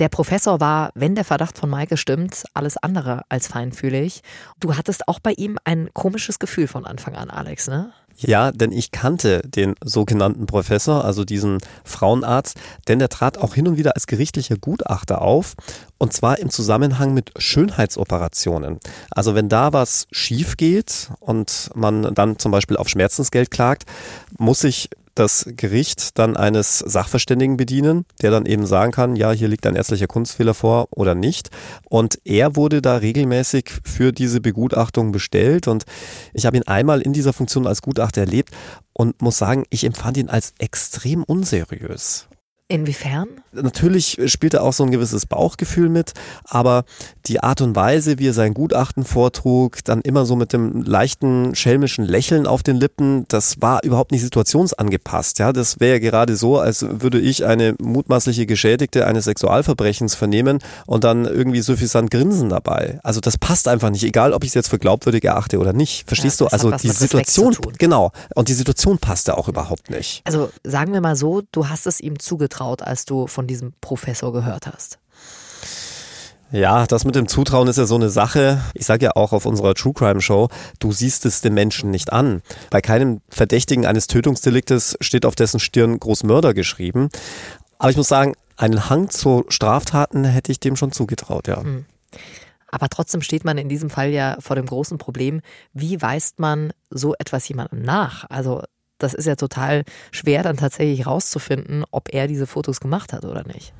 Der 0.00 0.08
Professor 0.08 0.60
war, 0.60 0.92
wenn 0.94 1.14
der 1.14 1.24
Verdacht 1.24 1.58
von 1.58 1.68
Maike 1.68 1.98
stimmt, 1.98 2.44
alles 2.54 2.78
andere 2.78 3.20
als 3.28 3.46
feinfühlig. 3.46 4.22
Du 4.58 4.74
hattest 4.74 5.06
auch 5.08 5.20
bei 5.20 5.32
ihm 5.32 5.58
ein 5.64 5.90
komisches 5.92 6.38
Gefühl 6.38 6.68
von 6.68 6.86
Anfang 6.86 7.16
an, 7.16 7.28
Alex, 7.28 7.68
ne? 7.68 7.92
Ja, 8.16 8.50
denn 8.50 8.72
ich 8.72 8.92
kannte 8.92 9.40
den 9.42 9.74
sogenannten 9.82 10.46
Professor, 10.46 11.04
also 11.04 11.24
diesen 11.24 11.58
Frauenarzt, 11.84 12.58
denn 12.88 12.98
der 12.98 13.08
trat 13.08 13.38
auch 13.38 13.54
hin 13.54 13.68
und 13.68 13.76
wieder 13.78 13.94
als 13.94 14.06
gerichtlicher 14.06 14.56
Gutachter 14.56 15.22
auf 15.22 15.54
und 15.98 16.12
zwar 16.12 16.38
im 16.38 16.50
Zusammenhang 16.50 17.14
mit 17.14 17.32
Schönheitsoperationen. 17.38 18.78
Also 19.10 19.34
wenn 19.34 19.48
da 19.48 19.72
was 19.72 20.06
schief 20.10 20.56
geht 20.56 21.10
und 21.20 21.70
man 21.74 22.14
dann 22.14 22.38
zum 22.38 22.52
Beispiel 22.52 22.76
auf 22.76 22.88
Schmerzensgeld 22.88 23.50
klagt, 23.50 23.84
muss 24.38 24.60
sich 24.60 24.90
das 25.14 25.46
Gericht 25.56 26.18
dann 26.18 26.36
eines 26.36 26.78
Sachverständigen 26.78 27.56
bedienen, 27.56 28.04
der 28.22 28.30
dann 28.30 28.46
eben 28.46 28.66
sagen 28.66 28.92
kann, 28.92 29.16
ja, 29.16 29.32
hier 29.32 29.48
liegt 29.48 29.66
ein 29.66 29.76
ärztlicher 29.76 30.06
Kunstfehler 30.06 30.54
vor 30.54 30.88
oder 30.90 31.14
nicht. 31.14 31.50
Und 31.84 32.18
er 32.24 32.56
wurde 32.56 32.80
da 32.80 32.96
regelmäßig 32.96 33.70
für 33.84 34.12
diese 34.12 34.40
Begutachtung 34.40 35.12
bestellt 35.12 35.68
und 35.68 35.84
ich 36.32 36.46
habe 36.46 36.56
ihn 36.56 36.66
einmal 36.66 37.00
in 37.00 37.12
dieser 37.12 37.32
Funktion 37.32 37.66
als 37.66 37.82
Gutachter 37.82 38.22
erlebt 38.22 38.50
und 38.92 39.20
muss 39.20 39.38
sagen, 39.38 39.64
ich 39.70 39.84
empfand 39.84 40.16
ihn 40.16 40.28
als 40.28 40.54
extrem 40.58 41.24
unseriös. 41.24 42.29
Inwiefern? 42.70 43.26
Natürlich 43.50 44.16
spielt 44.26 44.54
er 44.54 44.62
auch 44.62 44.72
so 44.72 44.84
ein 44.84 44.92
gewisses 44.92 45.26
Bauchgefühl 45.26 45.88
mit, 45.88 46.12
aber 46.44 46.84
die 47.26 47.40
Art 47.42 47.60
und 47.62 47.74
Weise, 47.74 48.20
wie 48.20 48.28
er 48.28 48.32
sein 48.32 48.54
Gutachten 48.54 49.04
vortrug, 49.04 49.82
dann 49.84 50.02
immer 50.02 50.24
so 50.24 50.36
mit 50.36 50.52
dem 50.52 50.82
leichten 50.82 51.56
schelmischen 51.56 52.04
Lächeln 52.04 52.46
auf 52.46 52.62
den 52.62 52.76
Lippen, 52.76 53.24
das 53.26 53.60
war 53.60 53.82
überhaupt 53.82 54.12
nicht 54.12 54.20
situationsangepasst. 54.20 55.40
Ja, 55.40 55.52
das 55.52 55.80
wäre 55.80 55.98
gerade 55.98 56.36
so, 56.36 56.60
als 56.60 56.86
würde 56.88 57.18
ich 57.18 57.44
eine 57.44 57.74
mutmaßliche 57.80 58.46
Geschädigte 58.46 59.04
eines 59.04 59.24
Sexualverbrechens 59.24 60.14
vernehmen 60.14 60.60
und 60.86 61.02
dann 61.02 61.24
irgendwie 61.24 61.62
suffisant 61.62 62.12
grinsen 62.12 62.50
dabei. 62.50 63.00
Also 63.02 63.18
das 63.18 63.36
passt 63.36 63.66
einfach 63.66 63.90
nicht, 63.90 64.04
egal 64.04 64.32
ob 64.32 64.44
ich 64.44 64.50
es 64.50 64.54
jetzt 64.54 64.68
für 64.68 64.78
glaubwürdig 64.78 65.24
erachte 65.24 65.58
oder 65.58 65.72
nicht. 65.72 66.06
Verstehst 66.06 66.40
ja, 66.40 66.46
du? 66.46 66.52
Also 66.52 66.70
die 66.70 66.90
Situation, 66.90 67.56
genau. 67.78 68.12
Und 68.36 68.46
die 68.46 68.54
Situation 68.54 68.98
passte 68.98 69.36
auch 69.36 69.48
überhaupt 69.48 69.90
nicht. 69.90 70.22
Also 70.24 70.50
sagen 70.62 70.92
wir 70.92 71.00
mal 71.00 71.16
so, 71.16 71.42
du 71.50 71.68
hast 71.68 71.88
es 71.88 71.98
ihm 71.98 72.20
zugetraut 72.20 72.59
zugetraut, 72.60 72.82
als 72.82 73.04
du 73.04 73.26
von 73.26 73.46
diesem 73.46 73.72
Professor 73.80 74.32
gehört 74.32 74.66
hast? 74.66 74.98
Ja, 76.52 76.86
das 76.86 77.04
mit 77.04 77.14
dem 77.14 77.28
Zutrauen 77.28 77.68
ist 77.68 77.78
ja 77.78 77.86
so 77.86 77.94
eine 77.94 78.10
Sache. 78.10 78.60
Ich 78.74 78.84
sage 78.84 79.04
ja 79.04 79.12
auch 79.14 79.32
auf 79.32 79.46
unserer 79.46 79.74
True 79.74 79.92
Crime 79.92 80.20
Show, 80.20 80.48
du 80.80 80.90
siehst 80.90 81.24
es 81.24 81.42
den 81.42 81.54
Menschen 81.54 81.92
nicht 81.92 82.12
an. 82.12 82.42
Bei 82.70 82.80
keinem 82.80 83.20
Verdächtigen 83.28 83.86
eines 83.86 84.08
Tötungsdeliktes 84.08 84.96
steht 85.00 85.24
auf 85.24 85.36
dessen 85.36 85.60
Stirn 85.60 86.00
Großmörder 86.00 86.52
geschrieben. 86.52 87.08
Aber 87.78 87.90
ich 87.90 87.96
muss 87.96 88.08
sagen, 88.08 88.34
einen 88.56 88.90
Hang 88.90 89.10
zu 89.10 89.44
Straftaten 89.48 90.24
hätte 90.24 90.50
ich 90.50 90.58
dem 90.58 90.74
schon 90.74 90.90
zugetraut, 90.90 91.46
ja. 91.46 91.62
Hm. 91.62 91.86
Aber 92.72 92.88
trotzdem 92.88 93.22
steht 93.22 93.44
man 93.44 93.56
in 93.56 93.68
diesem 93.68 93.90
Fall 93.90 94.10
ja 94.10 94.36
vor 94.40 94.56
dem 94.56 94.66
großen 94.66 94.98
Problem, 94.98 95.40
wie 95.72 96.02
weist 96.02 96.40
man 96.40 96.72
so 96.90 97.14
etwas 97.18 97.48
jemandem 97.48 97.82
nach? 97.82 98.26
Also 98.28 98.62
das 99.02 99.14
ist 99.14 99.26
ja 99.26 99.36
total 99.36 99.84
schwer 100.12 100.42
dann 100.42 100.56
tatsächlich 100.56 101.06
rauszufinden, 101.06 101.84
ob 101.90 102.12
er 102.12 102.28
diese 102.28 102.46
Fotos 102.46 102.80
gemacht 102.80 103.12
hat 103.12 103.24
oder 103.24 103.44
nicht. 103.44 103.72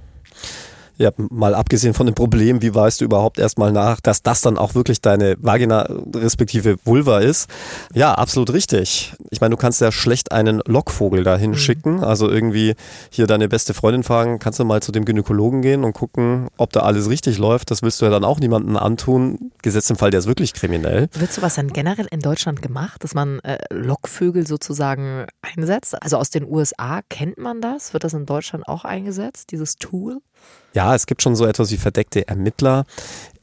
Ja, 1.00 1.12
mal 1.16 1.54
abgesehen 1.54 1.94
von 1.94 2.04
dem 2.04 2.14
Problem, 2.14 2.60
wie 2.60 2.74
weißt 2.74 3.00
du 3.00 3.06
überhaupt 3.06 3.38
erstmal 3.38 3.72
nach, 3.72 4.02
dass 4.02 4.22
das 4.22 4.42
dann 4.42 4.58
auch 4.58 4.74
wirklich 4.74 5.00
deine 5.00 5.34
Vagina 5.38 5.88
respektive 6.14 6.76
Vulva 6.84 7.20
ist? 7.20 7.48
Ja, 7.94 8.12
absolut 8.12 8.52
richtig. 8.52 9.14
Ich 9.30 9.40
meine, 9.40 9.52
du 9.52 9.56
kannst 9.56 9.80
ja 9.80 9.92
schlecht 9.92 10.30
einen 10.30 10.60
Lockvogel 10.66 11.24
dahin 11.24 11.52
mhm. 11.52 11.56
schicken. 11.56 12.04
Also 12.04 12.28
irgendwie 12.28 12.74
hier 13.08 13.26
deine 13.26 13.48
beste 13.48 13.72
Freundin 13.72 14.02
fragen, 14.02 14.38
kannst 14.40 14.58
du 14.58 14.64
mal 14.66 14.82
zu 14.82 14.92
dem 14.92 15.06
Gynäkologen 15.06 15.62
gehen 15.62 15.84
und 15.84 15.94
gucken, 15.94 16.48
ob 16.58 16.70
da 16.74 16.80
alles 16.80 17.08
richtig 17.08 17.38
läuft. 17.38 17.70
Das 17.70 17.80
willst 17.82 18.02
du 18.02 18.04
ja 18.04 18.10
dann 18.10 18.24
auch 18.24 18.38
niemandem 18.38 18.76
antun. 18.76 19.52
Gesetzt 19.62 19.90
im 19.90 19.96
Fall, 19.96 20.10
der 20.10 20.20
ist 20.20 20.26
wirklich 20.26 20.52
kriminell. 20.52 21.08
Wird 21.14 21.32
sowas 21.32 21.54
dann 21.54 21.68
generell 21.68 22.08
in 22.10 22.20
Deutschland 22.20 22.60
gemacht, 22.60 23.02
dass 23.02 23.14
man 23.14 23.38
äh, 23.38 23.56
Lockvögel 23.70 24.46
sozusagen 24.46 25.24
einsetzt? 25.40 25.96
Also 26.02 26.18
aus 26.18 26.28
den 26.28 26.46
USA 26.46 27.00
kennt 27.08 27.38
man 27.38 27.62
das? 27.62 27.94
Wird 27.94 28.04
das 28.04 28.12
in 28.12 28.26
Deutschland 28.26 28.68
auch 28.68 28.84
eingesetzt, 28.84 29.50
dieses 29.50 29.76
Tool? 29.76 30.20
Ja, 30.72 30.94
es 30.94 31.06
gibt 31.06 31.22
schon 31.22 31.36
so 31.36 31.46
etwas 31.46 31.70
wie 31.70 31.76
verdeckte 31.76 32.28
Ermittler. 32.28 32.84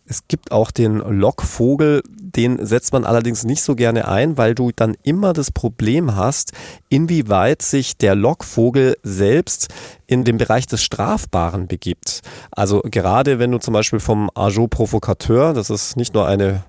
Es 0.09 0.27
gibt 0.29 0.53
auch 0.53 0.71
den 0.71 0.99
Lockvogel, 0.99 2.01
den 2.07 2.65
setzt 2.65 2.93
man 2.93 3.03
allerdings 3.03 3.43
nicht 3.43 3.61
so 3.61 3.75
gerne 3.75 4.07
ein, 4.07 4.37
weil 4.37 4.55
du 4.55 4.71
dann 4.73 4.95
immer 5.03 5.33
das 5.33 5.51
Problem 5.51 6.15
hast, 6.15 6.53
inwieweit 6.87 7.61
sich 7.61 7.97
der 7.97 8.15
Lockvogel 8.15 8.97
selbst 9.03 9.67
in 10.05 10.23
den 10.23 10.37
Bereich 10.37 10.65
des 10.65 10.81
Strafbaren 10.81 11.67
begibt. 11.67 12.21
Also 12.51 12.81
gerade 12.85 13.39
wenn 13.39 13.51
du 13.51 13.57
zum 13.57 13.73
Beispiel 13.73 13.99
vom 13.99 14.29
Agent 14.33 14.69
Provocateur, 14.69 15.53
das 15.53 15.69
ist 15.69 15.97
nicht 15.97 16.13
nur 16.13 16.25
eine 16.25 16.63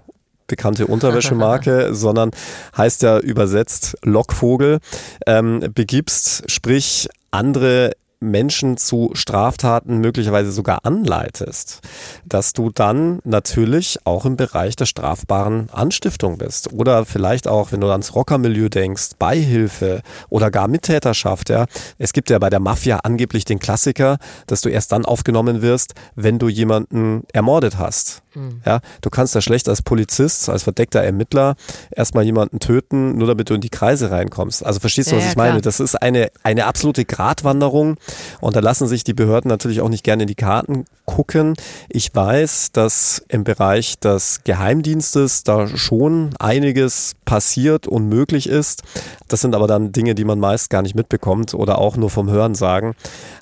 bekannte 0.49 0.89
Unterwäschemarke, 0.89 1.91
sondern 1.95 2.33
heißt 2.77 3.03
ja 3.03 3.21
übersetzt 3.21 3.97
Lockvogel, 4.03 4.81
ähm, 5.27 5.65
begibst, 5.75 6.51
sprich 6.51 7.09
andere 7.31 7.93
Menschen 8.21 8.77
zu 8.77 9.11
Straftaten 9.15 9.99
möglicherweise 9.99 10.51
sogar 10.51 10.85
anleitest, 10.85 11.81
dass 12.25 12.53
du 12.53 12.71
dann 12.71 13.21
natürlich 13.25 13.99
auch 14.05 14.25
im 14.25 14.37
Bereich 14.37 14.77
der 14.77 14.87
strafbaren 14.87 15.69
Anstiftung 15.71 16.39
bist. 16.39 16.73
Oder 16.73 17.05
vielleicht 17.05 17.47
auch, 17.47 17.73
wenn 17.73 17.81
du 17.81 17.91
ans 17.91 18.15
Rockermilieu 18.15 18.69
denkst, 18.69 19.11
Beihilfe 19.19 20.03
oder 20.29 20.51
gar 20.51 20.69
Mittäterschaft. 20.69 21.49
Ja. 21.49 21.67
Es 21.99 22.13
gibt 22.13 22.31
ja 22.31 22.39
bei 22.39 22.51
der 22.51 22.61
Mafia 22.61 23.01
angeblich 23.03 23.45
den 23.45 23.59
Klassiker, 23.59 24.19
dass 24.47 24.61
du 24.61 24.69
erst 24.69 24.93
dann 24.93 25.05
aufgenommen 25.05 25.63
wirst, 25.63 25.95
wenn 26.15 26.39
du 26.39 26.49
jemanden 26.49 27.23
ermordet 27.33 27.79
hast. 27.79 28.23
Mhm. 28.39 28.63
Ja, 28.65 28.81
du 29.01 29.11
kannst 29.11 29.35
ja 29.35 29.41
schlecht 29.41 29.69
als 29.69 29.83
Polizist, 29.83 30.49
als 30.49 30.63
verdeckter 30.63 31.03
Ermittler 31.03 31.57
erstmal 31.91 32.25
jemanden 32.25 32.61
töten, 32.61 33.17
nur 33.17 33.27
damit 33.27 33.51
du 33.51 33.55
in 33.55 33.61
die 33.61 33.69
Kreise 33.69 34.11
reinkommst. 34.11 34.65
Also 34.65 34.81
verstehst 34.81 35.11
du, 35.11 35.17
was 35.17 35.25
ja, 35.25 35.31
ich 35.31 35.37
ja, 35.37 35.43
meine? 35.43 35.61
Das 35.61 35.81
ist 35.81 35.97
eine, 35.97 36.31
eine 36.43 36.67
absolute 36.67 37.05
Gratwanderung 37.05 37.97
und 38.41 38.57
da 38.57 38.61
lassen 38.61 38.87
sich 38.87 39.05
die 39.05 39.15
Behörden 39.15 39.49
natürlich 39.49 39.81
auch 39.81 39.89
nicht 39.89 40.05
gerne 40.05 40.23
in 40.23 40.29
die 40.29 40.35
Karten 40.35 40.85
gucken. 41.05 41.55
Ich 41.89 42.15
weiß, 42.15 42.73
dass 42.73 43.23
im 43.29 43.45
Bereich 43.45 43.99
des 43.99 44.43
Geheimdienstes 44.45 45.43
da 45.43 45.67
schon 45.67 46.31
einiges 46.39 47.15
passiert 47.25 47.87
und 47.87 48.09
möglich 48.09 48.49
ist. 48.49 48.83
Das 49.27 49.41
sind 49.41 49.55
aber 49.55 49.67
dann 49.67 49.93
Dinge, 49.93 50.15
die 50.15 50.25
man 50.25 50.39
meist 50.39 50.71
gar 50.71 50.83
nicht 50.83 50.95
mitbekommt 50.95 51.55
oder 51.55 51.79
auch 51.79 51.97
nur 51.97 52.11
vom 52.11 52.31
Hören 52.31 52.55
sagen. 52.55 52.95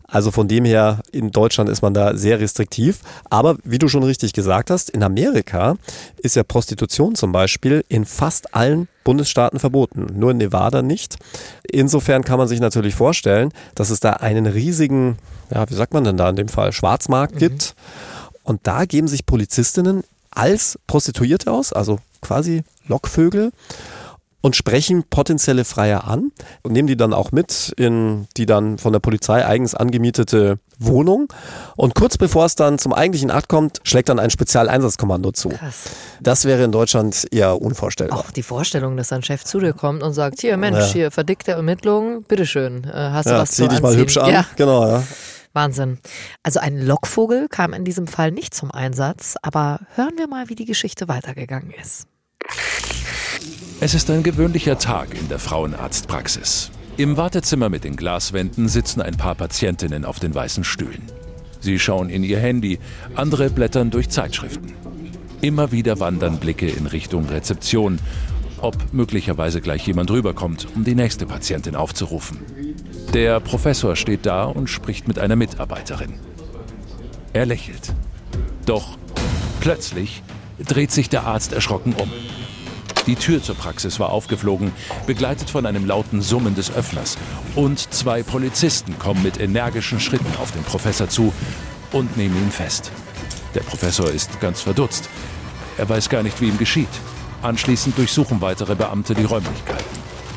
Also 0.08 0.30
von 0.30 0.48
dem 0.48 0.64
her, 0.64 1.00
in 1.12 1.30
Deutschland 1.30 1.68
ist 1.68 1.82
man 1.82 1.94
da 1.94 2.16
sehr 2.16 2.40
restriktiv. 2.40 3.00
Aber 3.28 3.56
wie 3.64 3.78
du 3.78 3.88
schon 3.88 4.02
richtig 4.02 4.32
gesagt 4.32 4.70
hast, 4.70 4.90
in 4.90 5.02
Amerika 5.02 5.76
ist 6.18 6.36
ja 6.36 6.44
Prostitution 6.44 7.14
zum 7.14 7.32
Beispiel 7.32 7.84
in 7.88 8.04
fast 8.04 8.54
allen 8.54 8.88
Bundesstaaten 9.04 9.58
verboten, 9.58 10.06
nur 10.14 10.32
in 10.32 10.38
Nevada 10.38 10.82
nicht. 10.82 11.16
Insofern 11.70 12.25
kann 12.25 12.38
man 12.38 12.48
sich 12.48 12.60
natürlich 12.60 12.94
vorstellen, 12.94 13.52
dass 13.75 13.90
es 13.90 14.00
da 14.00 14.10
einen 14.14 14.46
riesigen, 14.46 15.18
ja, 15.52 15.68
wie 15.68 15.75
sagt 15.75 15.94
man 15.94 16.04
denn 16.04 16.16
da 16.16 16.28
in 16.28 16.36
dem 16.36 16.48
Fall, 16.48 16.72
Schwarzmarkt 16.72 17.34
mhm. 17.36 17.38
gibt. 17.38 17.75
Und 18.42 18.60
da 18.64 18.84
geben 18.84 19.08
sich 19.08 19.26
Polizistinnen 19.26 20.04
als 20.30 20.78
Prostituierte 20.86 21.50
aus, 21.50 21.72
also 21.72 21.98
quasi 22.20 22.62
Lockvögel 22.86 23.52
und 24.46 24.54
sprechen 24.54 25.02
potenzielle 25.10 25.64
Freier 25.64 26.04
an 26.04 26.30
und 26.62 26.70
nehmen 26.70 26.86
die 26.86 26.96
dann 26.96 27.12
auch 27.12 27.32
mit 27.32 27.74
in 27.76 28.28
die 28.36 28.46
dann 28.46 28.78
von 28.78 28.92
der 28.92 29.00
Polizei 29.00 29.44
eigens 29.44 29.74
angemietete 29.74 30.60
Wohnung. 30.78 31.26
Und 31.74 31.96
kurz 31.96 32.16
bevor 32.16 32.44
es 32.44 32.54
dann 32.54 32.78
zum 32.78 32.92
eigentlichen 32.92 33.32
Akt 33.32 33.48
kommt, 33.48 33.80
schlägt 33.82 34.08
dann 34.08 34.20
ein 34.20 34.30
Spezialeinsatzkommando 34.30 35.32
zu. 35.32 35.48
Krass. 35.48 35.86
Das 36.20 36.44
wäre 36.44 36.62
in 36.62 36.70
Deutschland 36.70 37.26
eher 37.32 37.60
unvorstellbar. 37.60 38.20
Auch 38.20 38.30
die 38.30 38.44
Vorstellung, 38.44 38.96
dass 38.96 39.12
ein 39.12 39.24
Chef 39.24 39.42
zu 39.42 39.58
dir 39.58 39.72
kommt 39.72 40.04
und 40.04 40.12
sagt, 40.12 40.40
hier 40.40 40.56
Mensch, 40.56 40.78
ja. 40.78 40.92
hier 40.92 41.10
verdickte 41.10 41.50
Ermittlungen, 41.50 42.22
bitteschön, 42.22 42.84
äh, 42.84 42.92
hast 42.92 43.26
du 43.26 43.30
ja, 43.30 43.40
was 43.40 43.50
zieh 43.50 43.62
zu 43.64 43.68
dich 43.68 43.78
anziehen? 43.78 43.82
mal 43.82 43.96
hübsch 43.96 44.16
an. 44.16 44.30
Ja. 44.30 44.46
Genau, 44.54 44.86
ja. 44.86 45.02
Wahnsinn. 45.54 45.98
Also 46.44 46.60
ein 46.60 46.80
Lockvogel 46.80 47.48
kam 47.48 47.72
in 47.72 47.84
diesem 47.84 48.06
Fall 48.06 48.30
nicht 48.30 48.54
zum 48.54 48.70
Einsatz, 48.70 49.34
aber 49.42 49.80
hören 49.96 50.12
wir 50.18 50.28
mal, 50.28 50.48
wie 50.48 50.54
die 50.54 50.66
Geschichte 50.66 51.08
weitergegangen 51.08 51.72
ist. 51.82 52.06
Es 53.80 53.94
ist 53.94 54.10
ein 54.10 54.22
gewöhnlicher 54.22 54.78
Tag 54.78 55.18
in 55.18 55.28
der 55.28 55.38
Frauenarztpraxis. 55.38 56.70
Im 56.96 57.16
Wartezimmer 57.16 57.68
mit 57.68 57.84
den 57.84 57.96
Glaswänden 57.96 58.68
sitzen 58.68 59.02
ein 59.02 59.16
paar 59.16 59.34
Patientinnen 59.34 60.04
auf 60.04 60.18
den 60.18 60.34
weißen 60.34 60.64
Stühlen. 60.64 61.02
Sie 61.60 61.78
schauen 61.78 62.08
in 62.08 62.24
ihr 62.24 62.38
Handy, 62.38 62.78
andere 63.14 63.50
blättern 63.50 63.90
durch 63.90 64.08
Zeitschriften. 64.08 64.72
Immer 65.42 65.72
wieder 65.72 66.00
wandern 66.00 66.38
Blicke 66.38 66.68
in 66.68 66.86
Richtung 66.86 67.26
Rezeption, 67.26 67.98
ob 68.60 68.76
möglicherweise 68.92 69.60
gleich 69.60 69.86
jemand 69.86 70.10
rüberkommt, 70.10 70.66
um 70.74 70.84
die 70.84 70.94
nächste 70.94 71.26
Patientin 71.26 71.76
aufzurufen. 71.76 72.38
Der 73.12 73.40
Professor 73.40 73.94
steht 73.96 74.24
da 74.24 74.44
und 74.44 74.68
spricht 74.68 75.06
mit 75.06 75.18
einer 75.18 75.36
Mitarbeiterin. 75.36 76.14
Er 77.32 77.46
lächelt. 77.46 77.92
Doch 78.64 78.96
plötzlich 79.60 80.22
dreht 80.58 80.90
sich 80.90 81.10
der 81.10 81.25
Arzt 81.25 81.52
erschrocken 81.52 81.94
um. 81.94 82.10
Die 83.06 83.14
Tür 83.14 83.42
zur 83.42 83.54
Praxis 83.54 84.00
war 84.00 84.10
aufgeflogen, 84.10 84.73
begleitet 85.06 85.49
von 85.49 85.64
einem 85.64 85.86
lauten 85.86 86.23
Summen 86.23 86.54
des 86.56 86.75
Öffners. 86.75 87.16
Und 87.54 87.92
zwei 87.95 88.23
Polizisten 88.23 88.99
kommen 88.99 89.23
mit 89.23 89.40
energischen 89.40 90.00
Schritten 90.00 90.36
auf 90.40 90.50
den 90.50 90.64
Professor 90.64 91.08
zu 91.08 91.32
und 91.92 92.16
nehmen 92.16 92.36
ihn 92.36 92.50
fest. 92.50 92.90
Der 93.54 93.60
Professor 93.60 94.10
ist 94.10 94.40
ganz 94.40 94.60
verdutzt. 94.60 95.08
Er 95.78 95.88
weiß 95.88 96.08
gar 96.08 96.23
nicht, 96.23 96.40
wie 96.40 96.49
ihm 96.49 96.58
geschieht. 96.58 96.88
Anschließend 97.42 97.97
durchsuchen 97.97 98.40
weitere 98.40 98.75
Beamte 98.75 99.14
die 99.14 99.25
Räumlichkeiten. 99.25 99.84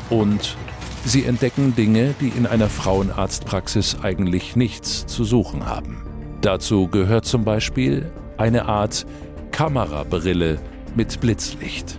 Und 0.08 0.56
sie 1.04 1.24
entdecken 1.24 1.74
Dinge, 1.74 2.14
die 2.20 2.28
in 2.28 2.46
einer 2.46 2.68
Frauenarztpraxis 2.68 3.96
eigentlich 4.02 4.54
nichts 4.54 5.06
zu 5.06 5.24
suchen 5.24 5.66
haben. 5.66 6.02
Dazu 6.40 6.88
gehört 6.88 7.24
zum 7.26 7.44
Beispiel 7.44 8.10
eine 8.36 8.66
Art 8.66 9.06
Kamerabrille 9.50 10.58
mit 10.94 11.20
Blitzlicht. 11.20 11.98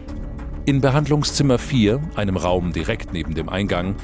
In 0.66 0.80
Behandlungszimmer 0.80 1.58
4, 1.58 2.00
einem 2.16 2.38
Raum 2.38 2.72
direkt 2.72 3.14
neben 3.14 3.34
dem 3.34 3.50
Eingang, 3.50 3.96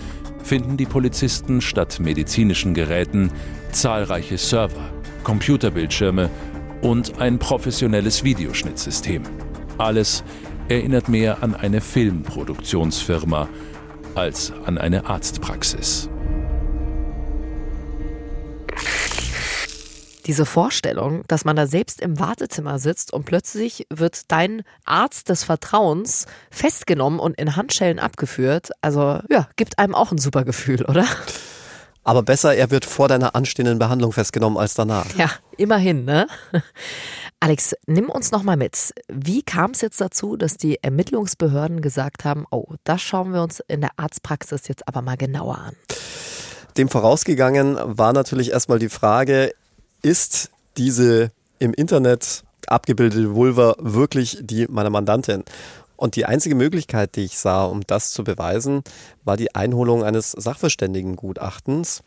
finden 0.44 0.76
die 0.76 0.88
Polizisten 0.88 1.62
statt 1.62 2.00
medizinischen 2.00 2.74
Geräten 2.74 3.32
zahlreiche 3.72 4.40
Server, 4.40 4.92
Computerbildschirme 5.24 6.32
und 6.82 7.22
ein 7.22 7.38
professionelles 7.38 8.24
Videoschnittsystem. 8.24 9.22
Alles 9.78 10.24
erinnert 10.68 11.10
mehr 11.10 11.44
an 11.44 11.54
eine 11.54 11.80
Filmproduktionsfirma 11.80 13.48
als 14.16 14.52
an 14.66 14.80
eine 14.80 15.06
Arztpraxis. 15.06 16.10
Diese 20.28 20.46
Vorstellung, 20.46 21.24
dass 21.28 21.46
man 21.46 21.56
da 21.56 21.66
selbst 21.68 22.02
im 22.02 22.20
Wartezimmer 22.20 22.80
sitzt 22.80 23.14
und 23.14 23.26
plötzlich 23.26 23.88
wird 23.90 24.32
dein 24.32 24.64
Arzt 24.86 25.30
des 25.30 25.44
Vertrauens 25.44 26.26
festgenommen 26.52 27.20
und 27.20 27.40
in 27.40 27.56
Handschellen 27.56 28.00
abgeführt, 28.00 28.72
also 28.82 29.20
ja, 29.30 29.48
gibt 29.56 29.80
einem 29.80 29.96
auch 29.96 30.12
ein 30.12 30.18
super 30.18 30.44
Gefühl, 30.44 30.86
oder? 30.86 31.06
Aber 32.04 32.24
besser, 32.24 32.56
er 32.56 32.72
wird 32.72 32.86
vor 32.86 33.10
deiner 33.10 33.36
anstehenden 33.36 33.80
Behandlung 33.80 34.14
festgenommen 34.14 34.58
als 34.58 34.76
danach. 34.76 35.14
Ja, 35.18 35.30
immerhin, 35.58 36.06
ne? 36.06 36.28
Alex, 37.42 37.76
nimm 37.86 38.10
uns 38.10 38.32
noch 38.32 38.44
mal 38.44 38.56
mit. 38.56 38.94
Wie 39.10 39.44
kam 39.44 39.72
es 39.72 39.82
jetzt 39.82 40.00
dazu, 40.00 40.38
dass 40.38 40.56
die 40.56 40.82
Ermittlungsbehörden 40.82 41.82
gesagt 41.82 42.24
haben, 42.24 42.46
oh, 42.50 42.76
das 42.86 43.02
schauen 43.02 43.34
wir 43.34 43.42
uns 43.42 43.62
in 43.68 43.82
der 43.82 43.92
Arztpraxis 43.98 44.70
jetzt 44.70 44.88
aber 44.88 45.02
mal 45.02 45.18
genauer 45.18 45.58
an? 45.58 45.76
Dem 46.78 46.88
vorausgegangen 46.88 47.78
war 47.84 48.14
natürlich 48.14 48.52
erstmal 48.52 48.80
die 48.80 48.90
Frage, 48.90 49.52
ist 50.02 50.50
diese 50.78 51.32
im 51.60 51.74
Internet 51.74 52.44
abgebildete 52.68 53.34
Vulva 53.34 53.76
wirklich 53.80 54.40
die 54.42 54.68
meiner 54.68 54.90
Mandantin? 54.90 55.44
Und 55.96 56.16
die 56.16 56.26
einzige 56.26 56.54
Möglichkeit, 56.54 57.16
die 57.16 57.26
ich 57.26 57.40
sah, 57.40 57.66
um 57.66 57.82
das 57.86 58.12
zu 58.12 58.24
beweisen, 58.24 58.84
war 59.24 59.36
die 59.36 59.56
Einholung 59.56 60.04
eines 60.04 60.32
Sachverständigengutachtens. 60.32 62.04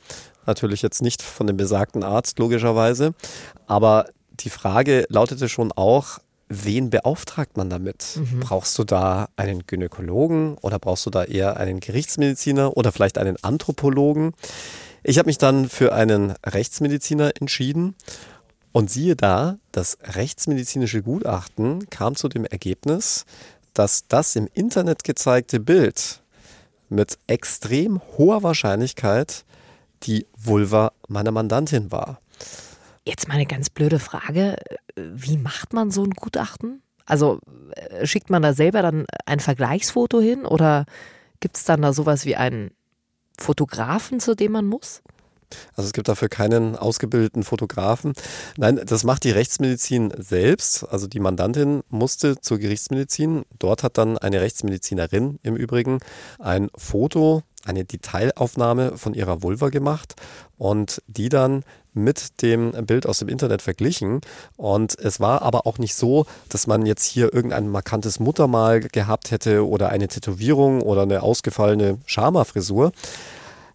Natürlich 0.46 0.80
jetzt 0.80 1.02
nicht 1.02 1.22
von 1.22 1.48
dem 1.48 1.56
besagten 1.56 2.04
Arzt, 2.04 2.38
logischerweise. 2.38 3.14
Aber 3.66 4.06
die 4.38 4.50
Frage 4.50 5.06
lautete 5.08 5.48
schon 5.48 5.72
auch, 5.72 6.20
wen 6.48 6.90
beauftragt 6.90 7.56
man 7.56 7.68
damit? 7.68 8.16
Mhm. 8.16 8.40
Brauchst 8.40 8.78
du 8.78 8.84
da 8.84 9.28
einen 9.36 9.66
Gynäkologen 9.66 10.56
oder 10.58 10.78
brauchst 10.78 11.06
du 11.06 11.10
da 11.10 11.24
eher 11.24 11.56
einen 11.56 11.80
Gerichtsmediziner 11.80 12.76
oder 12.76 12.92
vielleicht 12.92 13.18
einen 13.18 13.42
Anthropologen? 13.42 14.34
Ich 15.02 15.18
habe 15.18 15.28
mich 15.28 15.38
dann 15.38 15.68
für 15.68 15.92
einen 15.92 16.32
Rechtsmediziner 16.44 17.32
entschieden 17.40 17.94
und 18.72 18.90
siehe 18.90 19.16
da, 19.16 19.58
das 19.72 19.98
rechtsmedizinische 20.02 21.02
Gutachten 21.02 21.88
kam 21.90 22.16
zu 22.16 22.28
dem 22.28 22.44
Ergebnis, 22.44 23.24
dass 23.72 24.06
das 24.08 24.36
im 24.36 24.48
Internet 24.52 25.04
gezeigte 25.04 25.58
Bild 25.60 26.22
mit 26.88 27.18
extrem 27.26 28.00
hoher 28.18 28.42
Wahrscheinlichkeit 28.42 29.44
die 30.02 30.26
Vulva 30.36 30.92
meiner 31.08 31.30
Mandantin 31.30 31.90
war. 31.90 32.20
Jetzt 33.06 33.28
mal 33.28 33.34
eine 33.34 33.46
ganz 33.46 33.70
blöde 33.70 33.98
Frage. 33.98 34.56
Wie 34.96 35.36
macht 35.36 35.72
man 35.72 35.90
so 35.90 36.04
ein 36.04 36.10
Gutachten? 36.10 36.82
Also 37.06 37.40
äh, 37.74 38.06
schickt 38.06 38.30
man 38.30 38.42
da 38.42 38.52
selber 38.52 38.82
dann 38.82 39.06
ein 39.24 39.40
Vergleichsfoto 39.40 40.20
hin 40.20 40.44
oder 40.44 40.84
gibt 41.40 41.56
es 41.56 41.64
dann 41.64 41.82
da 41.82 41.92
sowas 41.92 42.24
wie 42.24 42.36
einen 42.36 42.70
Fotografen, 43.40 44.20
zu 44.20 44.34
dem 44.34 44.52
man 44.52 44.66
muss? 44.66 45.02
Also 45.74 45.88
es 45.88 45.92
gibt 45.92 46.08
dafür 46.08 46.28
keinen 46.28 46.76
ausgebildeten 46.76 47.42
Fotografen. 47.42 48.12
Nein, 48.56 48.80
das 48.84 49.04
macht 49.04 49.24
die 49.24 49.30
Rechtsmedizin 49.30 50.12
selbst. 50.16 50.84
Also 50.84 51.06
die 51.06 51.20
Mandantin 51.20 51.82
musste 51.88 52.40
zur 52.40 52.58
Gerichtsmedizin. 52.58 53.44
Dort 53.58 53.82
hat 53.82 53.98
dann 53.98 54.18
eine 54.18 54.40
Rechtsmedizinerin 54.40 55.38
im 55.42 55.56
Übrigen 55.56 55.98
ein 56.38 56.70
Foto, 56.76 57.42
eine 57.64 57.84
Detailaufnahme 57.84 58.96
von 58.96 59.14
ihrer 59.14 59.42
Vulva 59.42 59.68
gemacht 59.68 60.14
und 60.60 61.02
die 61.06 61.30
dann 61.30 61.64
mit 61.94 62.42
dem 62.42 62.72
Bild 62.86 63.06
aus 63.06 63.18
dem 63.18 63.28
Internet 63.28 63.62
verglichen. 63.62 64.20
Und 64.58 64.96
es 64.98 65.18
war 65.18 65.40
aber 65.40 65.66
auch 65.66 65.78
nicht 65.78 65.94
so, 65.94 66.26
dass 66.50 66.66
man 66.66 66.84
jetzt 66.84 67.04
hier 67.04 67.32
irgendein 67.32 67.68
markantes 67.68 68.20
Muttermal 68.20 68.80
gehabt 68.80 69.30
hätte 69.30 69.66
oder 69.66 69.88
eine 69.88 70.06
Tätowierung 70.06 70.82
oder 70.82 71.02
eine 71.02 71.22
ausgefallene 71.22 71.98
Schama-Frisur. 72.04 72.92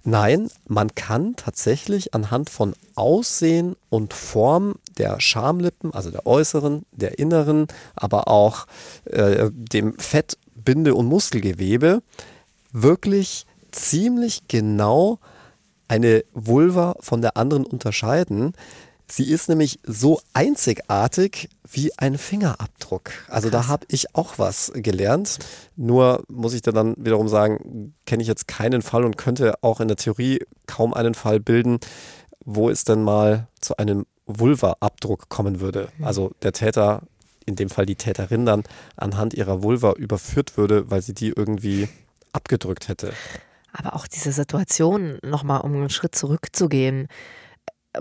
Nein, 0.04 0.52
man 0.68 0.94
kann 0.94 1.36
tatsächlich 1.36 2.14
anhand 2.14 2.52
von 2.52 2.76
Aussehen 2.94 3.76
und 3.90 4.14
Form 4.14 4.76
der 5.00 5.20
Schamlippen, 5.20 5.92
also 5.92 6.12
der 6.12 6.28
äußeren, 6.28 6.86
der 6.92 7.18
inneren, 7.18 7.66
aber 7.96 8.28
auch 8.28 8.68
äh, 9.06 9.50
dem 9.52 9.98
Fett, 9.98 10.38
Binde 10.54 10.94
und 10.94 11.08
Muskelgewebe 11.08 12.04
wirklich 12.72 13.48
ziemlich 13.72 14.48
genau 14.48 15.18
eine 15.88 16.24
Vulva 16.34 16.96
von 17.00 17.22
der 17.22 17.38
anderen 17.38 17.66
unterscheiden. 17.66 18.54
Sie 19.08 19.30
ist 19.30 19.50
nämlich 19.50 19.80
so 19.84 20.20
einzigartig 20.34 21.50
wie 21.70 21.96
ein 21.98 22.18
Fingerabdruck. 22.18 23.12
Also 23.28 23.50
Krass. 23.50 23.66
da 23.66 23.68
habe 23.68 23.86
ich 23.90 24.16
auch 24.16 24.40
was 24.40 24.72
gelernt. 24.74 25.40
Nur 25.76 26.24
muss 26.28 26.54
ich 26.54 26.64
dann 26.64 26.96
wiederum 26.98 27.28
sagen, 27.28 27.94
kenne 28.06 28.24
ich 28.24 28.28
jetzt 28.28 28.48
keinen 28.48 28.82
Fall 28.82 29.04
und 29.04 29.18
könnte 29.18 29.56
auch 29.62 29.80
in 29.80 29.88
der 29.88 29.98
Theorie 29.98 30.40
kaum 30.66 30.94
einen 30.94 31.14
Fall 31.14 31.40
bilden, 31.40 31.80
wo 32.44 32.70
es 32.70 32.84
denn 32.84 33.04
mal 33.04 33.48
zu 33.62 33.78
einem 33.78 34.06
Vulva-Abdruck 34.26 35.30
kommen 35.30 35.60
würde. 35.60 35.90
Mhm. 35.98 36.06
Also 36.06 36.32
der 36.42 36.54
Täter, 36.54 37.04
in 37.46 37.56
dem 37.56 37.70
Fall 37.70 37.86
die 37.86 37.96
Täterin 37.96 38.46
dann, 38.46 38.64
anhand 38.96 39.36
ihrer 39.36 39.62
Vulva 39.62 39.94
überführt 39.94 40.58
würde, 40.58 40.90
weil 40.90 41.04
sie 41.04 41.14
die 41.14 41.30
irgendwie 41.30 41.90
abgedrückt 42.34 42.88
hätte. 42.88 43.14
Aber 43.78 43.96
auch 43.96 44.08
diese 44.08 44.32
Situation, 44.32 45.18
nochmal 45.24 45.62
um 45.62 45.74
einen 45.74 45.90
Schritt 45.90 46.16
zurückzugehen, 46.16 47.08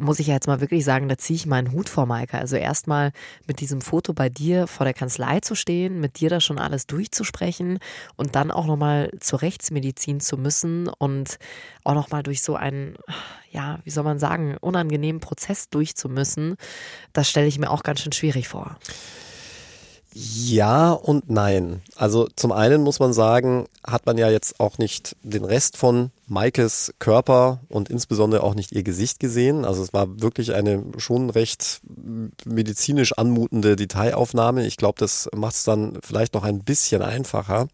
muss 0.00 0.18
ich 0.18 0.28
ja 0.28 0.34
jetzt 0.34 0.46
mal 0.46 0.60
wirklich 0.60 0.84
sagen, 0.84 1.08
da 1.08 1.18
ziehe 1.18 1.36
ich 1.36 1.46
meinen 1.46 1.72
Hut 1.72 1.88
vor, 1.88 2.06
Maike. 2.06 2.38
Also 2.38 2.56
erstmal 2.56 3.12
mit 3.46 3.60
diesem 3.60 3.80
Foto 3.80 4.12
bei 4.12 4.28
dir 4.28 4.66
vor 4.66 4.84
der 4.84 4.94
Kanzlei 4.94 5.40
zu 5.40 5.54
stehen, 5.54 6.00
mit 6.00 6.20
dir 6.20 6.30
da 6.30 6.40
schon 6.40 6.58
alles 6.58 6.86
durchzusprechen 6.86 7.78
und 8.16 8.34
dann 8.34 8.50
auch 8.50 8.66
nochmal 8.66 9.10
zur 9.20 9.42
Rechtsmedizin 9.42 10.20
zu 10.20 10.36
müssen 10.36 10.88
und 10.88 11.38
auch 11.84 11.94
nochmal 11.94 12.22
durch 12.22 12.42
so 12.42 12.56
einen, 12.56 12.96
ja, 13.50 13.78
wie 13.84 13.90
soll 13.90 14.04
man 14.04 14.18
sagen, 14.18 14.56
unangenehmen 14.60 15.20
Prozess 15.20 15.68
durchzumüssen, 15.68 16.56
das 17.12 17.28
stelle 17.28 17.46
ich 17.46 17.58
mir 17.58 17.70
auch 17.70 17.82
ganz 17.82 18.00
schön 18.00 18.12
schwierig 18.12 18.48
vor. 18.48 18.76
Ja 20.16 20.92
und 20.92 21.28
nein. 21.28 21.82
Also 21.96 22.28
zum 22.36 22.52
einen 22.52 22.82
muss 22.82 23.00
man 23.00 23.12
sagen, 23.12 23.66
hat 23.84 24.06
man 24.06 24.16
ja 24.16 24.30
jetzt 24.30 24.60
auch 24.60 24.78
nicht 24.78 25.16
den 25.24 25.44
Rest 25.44 25.76
von 25.76 26.12
Maikes 26.28 26.94
Körper 27.00 27.60
und 27.68 27.90
insbesondere 27.90 28.44
auch 28.44 28.54
nicht 28.54 28.70
ihr 28.70 28.84
Gesicht 28.84 29.18
gesehen. 29.18 29.64
Also 29.64 29.82
es 29.82 29.92
war 29.92 30.20
wirklich 30.20 30.54
eine 30.54 30.84
schon 30.98 31.30
recht 31.30 31.80
medizinisch 32.44 33.12
anmutende 33.14 33.74
Detailaufnahme. 33.74 34.64
Ich 34.64 34.76
glaube, 34.76 35.00
das 35.00 35.28
macht 35.34 35.56
es 35.56 35.64
dann 35.64 35.98
vielleicht 36.00 36.34
noch 36.34 36.44
ein 36.44 36.60
bisschen 36.60 37.02
einfacher. 37.02 37.66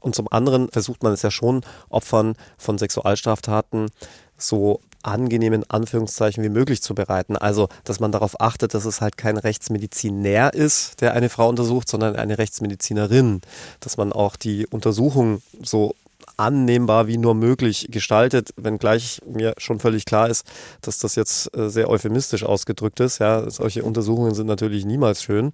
Und 0.00 0.16
zum 0.16 0.26
anderen 0.32 0.70
versucht 0.70 1.04
man 1.04 1.12
es 1.12 1.22
ja 1.22 1.30
schon, 1.30 1.62
Opfern 1.90 2.34
von 2.56 2.76
Sexualstraftaten 2.76 3.90
so 4.36 4.80
angenehmen 5.02 5.64
Anführungszeichen 5.68 6.42
wie 6.42 6.48
möglich 6.48 6.82
zu 6.82 6.94
bereiten. 6.94 7.36
Also, 7.36 7.68
dass 7.84 8.00
man 8.00 8.12
darauf 8.12 8.40
achtet, 8.40 8.74
dass 8.74 8.84
es 8.84 9.00
halt 9.00 9.16
kein 9.16 9.36
Rechtsmedizinär 9.36 10.54
ist, 10.54 11.00
der 11.00 11.14
eine 11.14 11.28
Frau 11.28 11.48
untersucht, 11.48 11.88
sondern 11.88 12.16
eine 12.16 12.38
Rechtsmedizinerin. 12.38 13.40
Dass 13.80 13.96
man 13.96 14.12
auch 14.12 14.36
die 14.36 14.66
Untersuchung 14.66 15.42
so 15.62 15.94
annehmbar 16.36 17.08
wie 17.08 17.18
nur 17.18 17.34
möglich 17.34 17.88
gestaltet, 17.90 18.50
wenngleich 18.56 19.20
mir 19.26 19.54
schon 19.58 19.80
völlig 19.80 20.04
klar 20.04 20.28
ist, 20.28 20.46
dass 20.82 20.98
das 20.98 21.16
jetzt 21.16 21.56
äh, 21.56 21.68
sehr 21.68 21.90
euphemistisch 21.90 22.44
ausgedrückt 22.44 23.00
ist. 23.00 23.18
Ja, 23.18 23.50
solche 23.50 23.82
Untersuchungen 23.82 24.34
sind 24.34 24.46
natürlich 24.46 24.84
niemals 24.84 25.22
schön. 25.22 25.52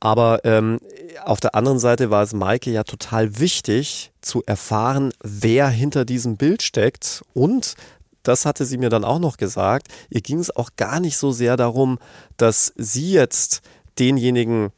Aber 0.00 0.40
ähm, 0.44 0.80
auf 1.24 1.38
der 1.38 1.54
anderen 1.54 1.78
Seite 1.78 2.10
war 2.10 2.24
es 2.24 2.32
Maike 2.32 2.72
ja 2.72 2.82
total 2.82 3.38
wichtig 3.38 4.10
zu 4.20 4.42
erfahren, 4.44 5.12
wer 5.22 5.68
hinter 5.68 6.04
diesem 6.04 6.36
Bild 6.36 6.62
steckt 6.62 7.22
und 7.34 7.76
das 8.22 8.46
hatte 8.46 8.64
sie 8.64 8.78
mir 8.78 8.88
dann 8.88 9.04
auch 9.04 9.18
noch 9.18 9.36
gesagt, 9.36 9.88
ihr 10.10 10.20
ging 10.20 10.38
es 10.38 10.54
auch 10.54 10.70
gar 10.76 11.00
nicht 11.00 11.16
so 11.16 11.32
sehr 11.32 11.56
darum, 11.56 11.98
dass 12.36 12.72
sie 12.76 13.12
jetzt 13.12 13.62
denjenigen, 13.98 14.70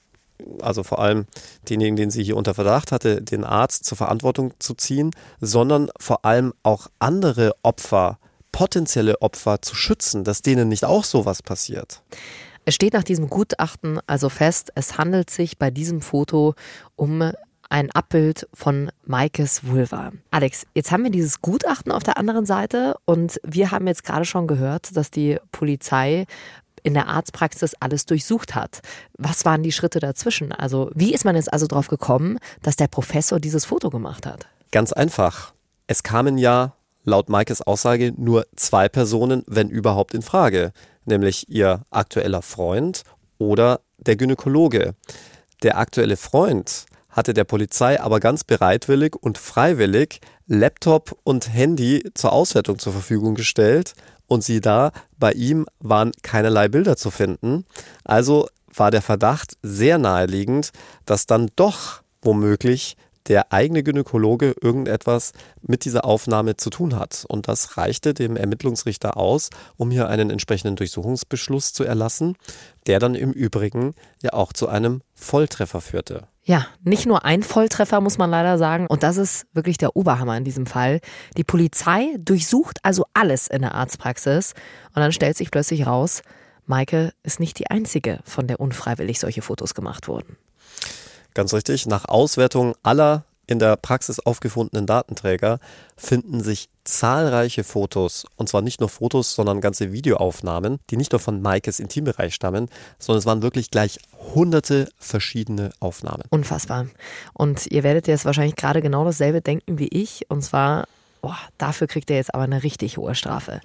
also 0.61 0.83
vor 0.83 0.99
allem 0.99 1.27
denjenigen, 1.69 1.97
den 1.97 2.11
sie 2.11 2.25
hier 2.25 2.37
unter 2.37 2.55
Verdacht 2.55 2.93
hatte, 2.93 3.23
den 3.23 3.45
Arzt 3.45 3.85
zur 3.85 3.97
Verantwortung 3.97 4.55
zu 4.59 4.75
ziehen, 4.75 5.11
sondern 5.41 5.91
vor 5.99 6.25
allem 6.25 6.53
auch 6.63 6.89
andere 6.99 7.53
Opfer, 7.63 8.19
potenzielle 8.53 9.21
Opfer 9.21 9.63
zu 9.63 9.75
schützen, 9.75 10.25
dass 10.25 10.43
denen 10.43 10.69
nicht 10.69 10.85
auch 10.85 11.05
sowas 11.05 11.43
passiert. 11.43 12.03
Es 12.65 12.75
steht 12.75 12.95
nach 12.95 13.05
diesem 13.05 13.29
Gutachten 13.29 14.01
also 14.07 14.29
fest, 14.29 14.73
es 14.75 14.97
handelt 14.97 15.29
sich 15.29 15.59
bei 15.59 15.71
diesem 15.71 16.01
Foto 16.01 16.55
um 16.97 17.33
ein 17.75 17.91
Abbild 17.91 18.47
von 18.55 18.93
Maikes 19.05 19.67
Vulva. 19.67 20.13
Alex, 20.31 20.65
jetzt 20.77 20.93
haben 20.93 21.03
wir 21.03 21.11
dieses 21.11 21.43
Gutachten 21.43 21.91
auf 21.91 22.05
der 22.05 22.19
anderen 22.19 22.47
Seite 22.47 22.95
und 23.05 23.41
wir 23.43 23.73
haben 23.73 23.89
jetzt 23.89 24.05
gerade 24.05 24.25
schon 24.25 24.47
gehört, 24.47 24.97
dass 24.97 25.11
die 25.11 25.39
Polizei 25.51 26.27
in 26.85 26.95
der 26.95 27.09
Arztpraxis 27.09 27.75
alles 27.81 28.07
durchsucht 28.07 28.55
hat. 28.55 28.79
Was 29.19 29.45
waren 29.45 29.65
die 29.65 29.73
Schritte 29.73 29.99
dazwischen? 29.99 30.53
Also, 30.53 30.93
wie 30.95 31.13
ist 31.13 31.25
man 31.25 31.35
jetzt 31.35 31.53
also 31.53 31.67
darauf 31.67 31.89
gekommen, 31.89 32.39
dass 32.63 32.77
der 32.77 32.87
Professor 32.87 33.41
dieses 33.41 33.65
Foto 33.65 33.91
gemacht 33.91 34.25
hat? 34.25 34.47
Ganz 34.71 34.93
einfach. 34.93 35.53
Es 35.89 36.05
kamen 36.05 36.39
ja 36.39 36.75
laut 37.03 37.29
Maikes 37.29 37.61
Aussage 37.61 38.13
nur 38.17 38.47
zwei 38.55 38.89
Personen, 38.89 39.43
wenn 39.49 39.69
überhaupt, 39.69 40.15
in 40.15 40.23
Frage, 40.23 40.73
nämlich 41.07 41.49
ihr 41.49 41.83
aktueller 41.91 42.43
Freund 42.43 43.03
oder 43.39 43.81
der 43.97 44.15
Gynäkologe. 44.15 44.95
Der 45.65 45.77
aktuelle 45.77 46.17
Freund 46.17 46.87
hatte 47.15 47.33
der 47.33 47.45
Polizei 47.45 48.01
aber 48.01 48.21
ganz 48.21 48.45
bereitwillig 48.45 49.17
und 49.19 49.39
freiwillig 49.39 50.21
Laptop 50.47 51.17
und 51.23 51.51
Handy 51.55 52.05
zur 52.13 52.33
Auswertung 52.33 52.79
zur 52.79 52.93
Verfügung 52.93 53.37
gestellt 53.37 53.95
und 54.27 54.43
sie 54.43 54.61
da, 54.61 54.91
bei 55.19 55.33
ihm 55.33 55.67
waren 55.79 56.13
keinerlei 56.23 56.69
Bilder 56.69 56.97
zu 56.97 57.11
finden. 57.11 57.65
Also 58.05 58.49
war 58.75 58.91
der 58.91 59.01
Verdacht 59.01 59.57
sehr 59.63 59.99
naheliegend, 59.99 60.73
dass 61.07 61.27
dann 61.27 61.51
doch 61.57 62.03
womöglich 62.21 62.97
der 63.29 63.53
eigene 63.53 63.83
Gynäkologe 63.83 64.55
irgendetwas 64.61 65.33
mit 65.63 65.85
dieser 65.85 66.05
Aufnahme 66.05 66.57
zu 66.57 66.69
tun 66.69 66.97
hat. 66.97 67.25
Und 67.29 67.49
das 67.49 67.77
reichte 67.77 68.13
dem 68.13 68.37
Ermittlungsrichter 68.37 69.17
aus, 69.17 69.51
um 69.77 69.91
hier 69.91 70.09
einen 70.09 70.31
entsprechenden 70.31 70.77
Durchsuchungsbeschluss 70.77 71.73
zu 71.73 71.85
erlassen, 71.85 72.37
der 72.87 72.99
dann 72.99 73.15
im 73.15 73.33
Übrigen 73.33 73.95
ja 74.23 74.33
auch 74.33 74.53
zu 74.53 74.69
einem 74.69 75.01
Volltreffer 75.15 75.81
führte. 75.81 76.27
Ja, 76.47 76.67
nicht 76.83 77.07
nur 77.07 77.25
ein 77.25 77.43
Volltreffer 77.43 78.03
muss 78.03 78.19
man 78.19 78.31
leider 78.31 78.59
sagen. 78.59 78.87
Und 78.87 79.03
das 79.03 79.17
ist 79.17 79.47
wirklich 79.55 79.79
der 79.79 79.97
Oberhammer 79.97 80.37
in 80.37 80.45
diesem 80.45 80.67
Fall. 80.67 81.01
Die 81.39 81.45
Polizei 81.45 82.15
durchsucht 82.19 82.81
also 82.83 83.07
alles 83.15 83.49
in 83.49 83.63
der 83.63 83.75
Arztpraxis. 83.75 84.53
Und 84.95 85.01
dann 85.01 85.13
stellt 85.13 85.39
sich 85.39 85.51
plötzlich 85.51 85.87
raus, 85.87 86.23
Maike 86.67 87.13
ist 87.23 87.41
nicht 87.41 87.59
die 87.59 87.71
einzige, 87.71 88.21
von 88.25 88.47
der 88.47 88.61
unfreiwillig 88.61 89.21
solche 89.21 89.43
Fotos 89.43 89.75
gemacht 89.75 90.07
wurden. 90.07 90.37
Ganz 91.33 91.55
richtig. 91.55 91.87
Nach 91.87 92.05
Auswertung 92.07 92.75
aller 92.83 93.25
in 93.47 93.59
der 93.59 93.77
Praxis 93.77 94.21
aufgefundenen 94.21 94.87
Datenträger 94.87 95.59
finden 95.97 96.43
sich 96.43 96.69
zahlreiche 96.85 97.65
Fotos, 97.65 98.27
und 98.37 98.49
zwar 98.49 98.63
nicht 98.63 98.81
nur 98.81 98.89
Fotos, 98.89 99.35
sondern 99.35 99.61
ganze 99.61 99.93
Videoaufnahmen, 99.93 100.79
die 100.91 100.97
nicht 100.97 101.13
nur 101.13 101.19
von 101.19 101.41
Maikes 101.41 101.81
Intimbereich 101.81 102.35
stammen, 102.35 102.69
sondern 102.99 103.19
es 103.19 103.27
waren 103.27 103.43
wirklich 103.43 103.71
gleich 103.71 103.99
hunderte 104.35 104.89
verschiedene 104.99 105.71
Aufnahmen. 105.81 106.25
Unfassbar. 106.31 106.87
Und 107.33 107.67
ihr 107.69 107.83
werdet 107.83 108.07
jetzt 108.07 108.25
wahrscheinlich 108.25 108.57
gerade 108.57 108.83
genau 108.83 109.05
dasselbe 109.05 109.41
denken 109.41 109.79
wie 109.79 109.89
ich, 109.89 110.27
und 110.29 110.43
zwar 110.43 110.87
Boah, 111.25 111.39
dafür 111.57 111.87
kriegt 111.87 112.11
er 112.11 112.17
jetzt 112.17 112.35
aber 112.35 112.45
eine 112.45 112.63
richtig 112.65 112.99
hohe 112.99 113.15
Strafe. 113.15 113.63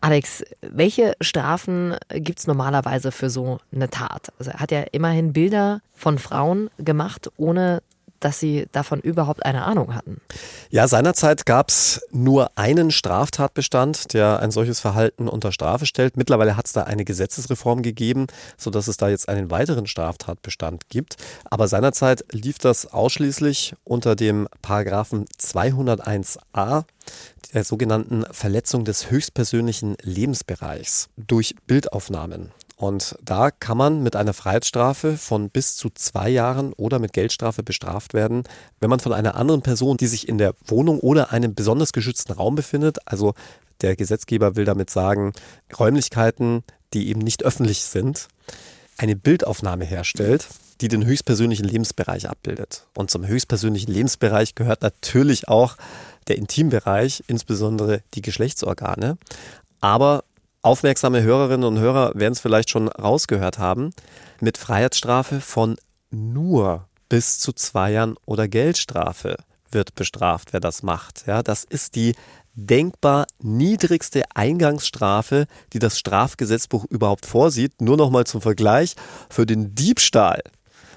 Alex, 0.00 0.44
welche 0.62 1.12
Strafen 1.20 1.94
gibt 2.08 2.38
es 2.38 2.46
normalerweise 2.46 3.12
für 3.12 3.28
so 3.28 3.58
eine 3.70 3.90
Tat? 3.90 4.32
Also 4.38 4.52
er 4.52 4.60
hat 4.60 4.70
ja 4.70 4.80
immerhin 4.92 5.34
Bilder 5.34 5.82
von 5.94 6.18
Frauen 6.18 6.70
gemacht, 6.78 7.30
ohne 7.36 7.82
dass 8.24 8.38
sie 8.38 8.66
davon 8.72 9.00
überhaupt 9.00 9.44
eine 9.44 9.64
Ahnung 9.64 9.94
hatten. 9.94 10.20
Ja, 10.70 10.88
seinerzeit 10.88 11.44
gab 11.44 11.68
es 11.68 12.00
nur 12.10 12.50
einen 12.56 12.90
Straftatbestand, 12.90 14.14
der 14.14 14.40
ein 14.40 14.50
solches 14.50 14.80
Verhalten 14.80 15.28
unter 15.28 15.52
Strafe 15.52 15.86
stellt. 15.86 16.16
Mittlerweile 16.16 16.56
hat 16.56 16.66
es 16.66 16.72
da 16.72 16.84
eine 16.84 17.04
Gesetzesreform 17.04 17.82
gegeben, 17.82 18.26
sodass 18.56 18.88
es 18.88 18.96
da 18.96 19.08
jetzt 19.08 19.28
einen 19.28 19.50
weiteren 19.50 19.86
Straftatbestand 19.86 20.88
gibt. 20.88 21.16
Aber 21.44 21.68
seinerzeit 21.68 22.24
lief 22.30 22.58
das 22.58 22.86
ausschließlich 22.92 23.74
unter 23.84 24.16
dem 24.16 24.48
Paragraphen 24.62 25.26
201a 25.40 26.84
der 27.52 27.64
sogenannten 27.64 28.24
Verletzung 28.30 28.84
des 28.84 29.10
höchstpersönlichen 29.10 29.96
Lebensbereichs 30.02 31.08
durch 31.16 31.54
Bildaufnahmen. 31.66 32.52
Und 32.82 33.14
da 33.22 33.52
kann 33.52 33.78
man 33.78 34.02
mit 34.02 34.16
einer 34.16 34.32
Freiheitsstrafe 34.32 35.16
von 35.16 35.50
bis 35.50 35.76
zu 35.76 35.88
zwei 35.90 36.28
Jahren 36.28 36.72
oder 36.72 36.98
mit 36.98 37.12
Geldstrafe 37.12 37.62
bestraft 37.62 38.12
werden, 38.12 38.42
wenn 38.80 38.90
man 38.90 38.98
von 38.98 39.12
einer 39.12 39.36
anderen 39.36 39.62
Person, 39.62 39.98
die 39.98 40.08
sich 40.08 40.28
in 40.28 40.36
der 40.36 40.56
Wohnung 40.66 40.98
oder 40.98 41.30
einem 41.30 41.54
besonders 41.54 41.92
geschützten 41.92 42.32
Raum 42.32 42.56
befindet, 42.56 42.98
also 43.06 43.34
der 43.82 43.94
Gesetzgeber 43.94 44.56
will 44.56 44.64
damit 44.64 44.90
sagen, 44.90 45.32
Räumlichkeiten, 45.78 46.64
die 46.92 47.08
eben 47.08 47.20
nicht 47.20 47.44
öffentlich 47.44 47.84
sind, 47.84 48.26
eine 48.98 49.14
Bildaufnahme 49.14 49.84
herstellt, 49.84 50.48
die 50.80 50.88
den 50.88 51.06
höchstpersönlichen 51.06 51.64
Lebensbereich 51.64 52.28
abbildet. 52.28 52.88
Und 52.96 53.12
zum 53.12 53.24
höchstpersönlichen 53.24 53.94
Lebensbereich 53.94 54.56
gehört 54.56 54.82
natürlich 54.82 55.46
auch 55.46 55.76
der 56.26 56.36
Intimbereich, 56.36 57.22
insbesondere 57.28 58.02
die 58.14 58.22
Geschlechtsorgane. 58.22 59.18
Aber 59.80 60.24
Aufmerksame 60.64 61.22
Hörerinnen 61.22 61.66
und 61.66 61.80
Hörer 61.80 62.12
werden 62.14 62.34
es 62.34 62.40
vielleicht 62.40 62.70
schon 62.70 62.86
rausgehört 62.86 63.58
haben, 63.58 63.90
mit 64.40 64.58
Freiheitsstrafe 64.58 65.40
von 65.40 65.76
nur 66.12 66.86
bis 67.08 67.40
zu 67.40 67.52
zwei 67.52 67.90
Jahren 67.90 68.14
oder 68.26 68.46
Geldstrafe 68.46 69.38
wird 69.72 69.96
bestraft, 69.96 70.52
wer 70.52 70.60
das 70.60 70.84
macht. 70.84 71.24
Ja, 71.26 71.42
das 71.42 71.64
ist 71.64 71.96
die 71.96 72.14
denkbar 72.54 73.26
niedrigste 73.40 74.22
Eingangsstrafe, 74.34 75.46
die 75.72 75.80
das 75.80 75.98
Strafgesetzbuch 75.98 76.84
überhaupt 76.84 77.26
vorsieht. 77.26 77.80
Nur 77.80 77.96
noch 77.96 78.10
mal 78.10 78.24
zum 78.24 78.40
Vergleich 78.40 78.94
für 79.30 79.46
den 79.46 79.74
Diebstahl 79.74 80.42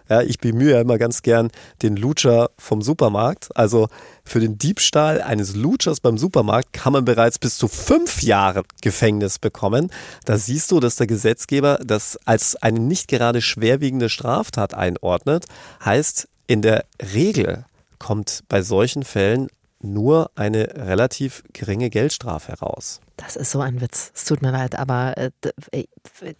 ja, 0.09 0.21
ich 0.21 0.39
bemühe 0.39 0.73
ja 0.73 0.81
immer 0.81 0.97
ganz 0.97 1.21
gern 1.21 1.49
den 1.81 1.95
Lutscher 1.95 2.49
vom 2.57 2.81
Supermarkt. 2.81 3.55
Also 3.55 3.87
für 4.23 4.39
den 4.39 4.57
Diebstahl 4.57 5.21
eines 5.21 5.55
Lutschers 5.55 5.99
beim 5.99 6.17
Supermarkt 6.17 6.73
kann 6.73 6.93
man 6.93 7.05
bereits 7.05 7.39
bis 7.39 7.57
zu 7.57 7.67
fünf 7.67 8.21
Jahre 8.21 8.63
Gefängnis 8.81 9.39
bekommen. 9.39 9.91
Da 10.25 10.37
siehst 10.37 10.71
du, 10.71 10.79
dass 10.79 10.95
der 10.95 11.07
Gesetzgeber 11.07 11.79
das 11.83 12.17
als 12.25 12.55
eine 12.55 12.79
nicht 12.79 13.07
gerade 13.07 13.41
schwerwiegende 13.41 14.09
Straftat 14.09 14.73
einordnet. 14.73 15.45
Heißt, 15.83 16.27
in 16.47 16.61
der 16.61 16.85
Regel 17.13 17.65
kommt 17.99 18.43
bei 18.49 18.61
solchen 18.61 19.03
Fällen 19.03 19.47
nur 19.81 20.31
eine 20.35 20.67
relativ 20.75 21.43
geringe 21.53 21.89
Geldstrafe 21.89 22.51
heraus. 22.51 22.99
Das 23.17 23.35
ist 23.35 23.51
so 23.51 23.61
ein 23.61 23.81
Witz. 23.81 24.11
Es 24.13 24.25
tut 24.25 24.41
mir 24.41 24.51
leid, 24.51 24.77
aber 24.77 25.17
äh, 25.17 25.31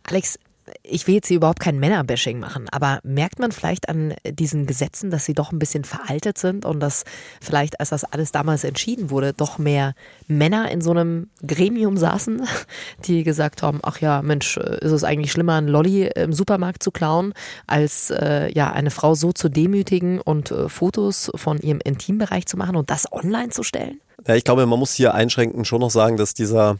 Alex, 0.03 0.39
ich 0.83 1.07
will 1.07 1.15
jetzt 1.15 1.27
hier 1.27 1.37
überhaupt 1.37 1.59
kein 1.59 1.79
Männerbashing 1.79 2.39
machen, 2.39 2.67
aber 2.71 2.99
merkt 3.03 3.39
man 3.39 3.51
vielleicht 3.51 3.89
an 3.89 4.15
diesen 4.27 4.65
Gesetzen, 4.65 5.11
dass 5.11 5.25
sie 5.25 5.33
doch 5.33 5.51
ein 5.51 5.59
bisschen 5.59 5.83
veraltet 5.83 6.37
sind 6.37 6.65
und 6.65 6.79
dass 6.79 7.03
vielleicht, 7.41 7.79
als 7.79 7.89
das 7.89 8.03
alles 8.03 8.31
damals 8.31 8.63
entschieden 8.63 9.09
wurde, 9.09 9.33
doch 9.33 9.57
mehr 9.57 9.93
Männer 10.27 10.71
in 10.71 10.81
so 10.81 10.91
einem 10.91 11.29
Gremium 11.45 11.97
saßen, 11.97 12.47
die 13.05 13.23
gesagt 13.23 13.61
haben, 13.61 13.79
ach 13.83 13.99
ja, 13.99 14.21
Mensch, 14.21 14.57
ist 14.57 14.91
es 14.91 15.03
eigentlich 15.03 15.31
schlimmer, 15.31 15.55
einen 15.55 15.67
Lolli 15.67 16.07
im 16.07 16.33
Supermarkt 16.33 16.81
zu 16.81 16.91
klauen, 16.91 17.33
als 17.67 18.09
äh, 18.09 18.51
ja 18.53 18.71
eine 18.71 18.91
Frau 18.91 19.15
so 19.15 19.31
zu 19.31 19.49
demütigen 19.49 20.19
und 20.19 20.51
äh, 20.51 20.69
Fotos 20.69 21.31
von 21.35 21.59
ihrem 21.59 21.79
Intimbereich 21.83 22.47
zu 22.47 22.57
machen 22.57 22.75
und 22.75 22.89
das 22.89 23.11
online 23.11 23.49
zu 23.49 23.63
stellen? 23.63 23.99
Ja, 24.27 24.33
ich 24.33 24.43
glaube, 24.43 24.65
man 24.65 24.79
muss 24.79 24.93
hier 24.93 25.13
einschränkend 25.13 25.67
schon 25.67 25.81
noch 25.81 25.91
sagen, 25.91 26.17
dass 26.17 26.33
dieser 26.33 26.77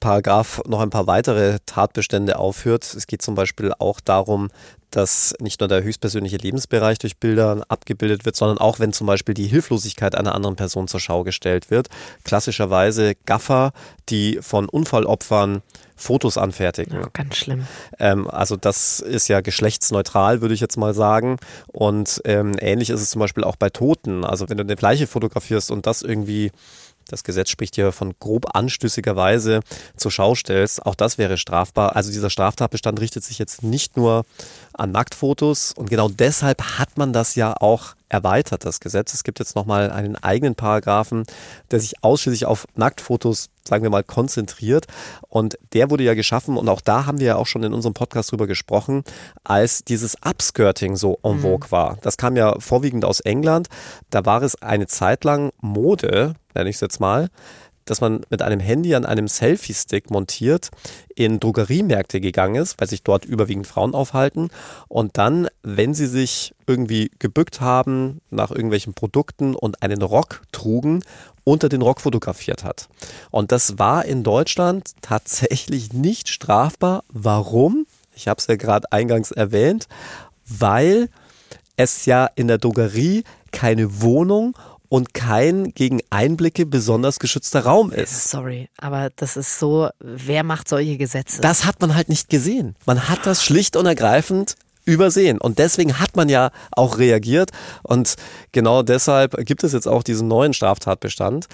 Paragraph 0.00 0.62
noch 0.66 0.80
ein 0.80 0.90
paar 0.90 1.06
weitere 1.06 1.58
Tatbestände 1.66 2.38
aufführt. 2.38 2.94
Es 2.94 3.06
geht 3.06 3.22
zum 3.22 3.34
Beispiel 3.34 3.72
auch 3.78 4.00
darum, 4.00 4.50
dass 4.90 5.34
nicht 5.40 5.60
nur 5.60 5.68
der 5.68 5.82
höchstpersönliche 5.82 6.38
Lebensbereich 6.38 6.98
durch 6.98 7.18
Bilder 7.18 7.64
abgebildet 7.68 8.24
wird, 8.24 8.36
sondern 8.36 8.58
auch 8.58 8.78
wenn 8.78 8.92
zum 8.92 9.06
Beispiel 9.06 9.34
die 9.34 9.46
Hilflosigkeit 9.46 10.14
einer 10.14 10.34
anderen 10.34 10.56
Person 10.56 10.88
zur 10.88 11.00
Schau 11.00 11.24
gestellt 11.24 11.70
wird. 11.70 11.88
Klassischerweise 12.24 13.14
Gaffer, 13.26 13.72
die 14.08 14.38
von 14.40 14.68
Unfallopfern 14.68 15.62
Fotos 15.98 16.38
anfertigen. 16.38 16.94
Ja, 16.94 17.08
ganz 17.12 17.36
schlimm. 17.36 17.66
Ähm, 17.98 18.30
also 18.30 18.56
das 18.56 19.00
ist 19.00 19.26
ja 19.28 19.40
geschlechtsneutral, 19.40 20.40
würde 20.40 20.54
ich 20.54 20.60
jetzt 20.60 20.76
mal 20.76 20.94
sagen. 20.94 21.38
Und 21.66 22.22
ähm, 22.24 22.54
ähnlich 22.60 22.90
ist 22.90 23.02
es 23.02 23.10
zum 23.10 23.18
Beispiel 23.18 23.42
auch 23.42 23.56
bei 23.56 23.68
Toten. 23.68 24.24
Also 24.24 24.48
wenn 24.48 24.56
du 24.56 24.62
eine 24.62 24.76
Leiche 24.80 25.08
fotografierst 25.08 25.72
und 25.72 25.86
das 25.86 26.02
irgendwie 26.02 26.52
das 27.08 27.24
Gesetz 27.24 27.50
spricht 27.50 27.74
hier 27.74 27.92
von 27.92 28.14
grob 28.20 28.54
anstößiger 28.54 29.16
Weise 29.16 29.60
zur 29.96 30.10
Schau 30.10 30.34
stellst. 30.34 30.84
Auch 30.86 30.94
das 30.94 31.18
wäre 31.18 31.36
strafbar. 31.38 31.96
Also 31.96 32.10
dieser 32.12 32.30
Straftatbestand 32.30 33.00
richtet 33.00 33.24
sich 33.24 33.38
jetzt 33.38 33.62
nicht 33.62 33.96
nur 33.96 34.24
an 34.74 34.92
Nacktfotos 34.92 35.72
und 35.72 35.90
genau 35.90 36.08
deshalb 36.08 36.62
hat 36.78 36.96
man 36.96 37.12
das 37.12 37.34
ja 37.34 37.54
auch 37.58 37.94
erweitert, 38.08 38.64
das 38.64 38.80
Gesetz. 38.80 39.14
Es 39.14 39.24
gibt 39.24 39.38
jetzt 39.38 39.54
nochmal 39.56 39.90
einen 39.90 40.16
eigenen 40.16 40.54
Paragraphen, 40.54 41.24
der 41.70 41.80
sich 41.80 42.02
ausschließlich 42.02 42.46
auf 42.46 42.66
Nacktfotos, 42.74 43.50
sagen 43.64 43.82
wir 43.82 43.90
mal, 43.90 44.04
konzentriert. 44.04 44.86
Und 45.28 45.58
der 45.72 45.90
wurde 45.90 46.04
ja 46.04 46.14
geschaffen, 46.14 46.56
und 46.56 46.68
auch 46.68 46.80
da 46.80 47.06
haben 47.06 47.18
wir 47.18 47.26
ja 47.26 47.36
auch 47.36 47.46
schon 47.46 47.62
in 47.62 47.72
unserem 47.72 47.94
Podcast 47.94 48.32
drüber 48.32 48.46
gesprochen, 48.46 49.04
als 49.44 49.84
dieses 49.84 50.16
Upskirting 50.24 50.96
so 50.96 51.18
en 51.22 51.36
mhm. 51.36 51.40
vogue 51.40 51.70
war. 51.70 51.98
Das 52.02 52.16
kam 52.16 52.36
ja 52.36 52.58
vorwiegend 52.58 53.04
aus 53.04 53.20
England. 53.20 53.68
Da 54.10 54.24
war 54.24 54.42
es 54.42 54.60
eine 54.62 54.86
Zeit 54.86 55.24
lang 55.24 55.52
Mode, 55.60 56.34
nenne 56.54 56.70
ich 56.70 56.76
es 56.76 56.80
jetzt 56.80 57.00
mal, 57.00 57.28
dass 57.90 58.00
man 58.00 58.20
mit 58.30 58.42
einem 58.42 58.60
Handy 58.60 58.94
an 58.94 59.04
einem 59.04 59.28
Selfie-Stick 59.28 60.10
montiert 60.10 60.70
in 61.14 61.40
Drogeriemärkte 61.40 62.20
gegangen 62.20 62.56
ist, 62.56 62.80
weil 62.80 62.88
sich 62.88 63.02
dort 63.02 63.24
überwiegend 63.24 63.66
Frauen 63.66 63.94
aufhalten. 63.94 64.50
Und 64.88 65.18
dann, 65.18 65.48
wenn 65.62 65.94
sie 65.94 66.06
sich 66.06 66.54
irgendwie 66.66 67.10
gebückt 67.18 67.60
haben 67.60 68.20
nach 68.30 68.50
irgendwelchen 68.50 68.94
Produkten 68.94 69.54
und 69.54 69.82
einen 69.82 70.02
Rock 70.02 70.42
trugen, 70.52 71.02
unter 71.44 71.68
den 71.68 71.82
Rock 71.82 72.00
fotografiert 72.00 72.62
hat. 72.62 72.88
Und 73.30 73.52
das 73.52 73.78
war 73.78 74.04
in 74.04 74.22
Deutschland 74.22 74.92
tatsächlich 75.00 75.92
nicht 75.92 76.28
strafbar. 76.28 77.04
Warum? 77.08 77.86
Ich 78.14 78.28
habe 78.28 78.38
es 78.38 78.46
ja 78.46 78.56
gerade 78.56 78.92
eingangs 78.92 79.30
erwähnt, 79.30 79.88
weil 80.46 81.08
es 81.76 82.04
ja 82.04 82.28
in 82.34 82.48
der 82.48 82.58
Drogerie 82.58 83.24
keine 83.52 84.02
Wohnung 84.02 84.58
und 84.88 85.14
kein 85.14 85.72
gegen 85.74 86.00
Einblicke 86.10 86.66
besonders 86.66 87.18
geschützter 87.18 87.60
Raum 87.60 87.92
ist. 87.92 88.30
Sorry, 88.30 88.68
aber 88.78 89.10
das 89.16 89.36
ist 89.36 89.58
so, 89.58 89.88
wer 90.00 90.44
macht 90.44 90.68
solche 90.68 90.96
Gesetze? 90.96 91.40
Das 91.40 91.64
hat 91.64 91.80
man 91.80 91.94
halt 91.94 92.08
nicht 92.08 92.28
gesehen. 92.28 92.74
Man 92.86 93.08
hat 93.08 93.26
das 93.26 93.44
schlicht 93.44 93.76
und 93.76 93.86
ergreifend 93.86 94.56
übersehen. 94.84 95.38
Und 95.38 95.58
deswegen 95.58 96.00
hat 96.00 96.16
man 96.16 96.28
ja 96.28 96.50
auch 96.72 96.98
reagiert. 96.98 97.50
Und 97.82 98.16
genau 98.52 98.82
deshalb 98.82 99.36
gibt 99.44 99.62
es 99.62 99.72
jetzt 99.72 99.86
auch 99.86 100.02
diesen 100.02 100.28
neuen 100.28 100.54
Straftatbestand. 100.54 101.46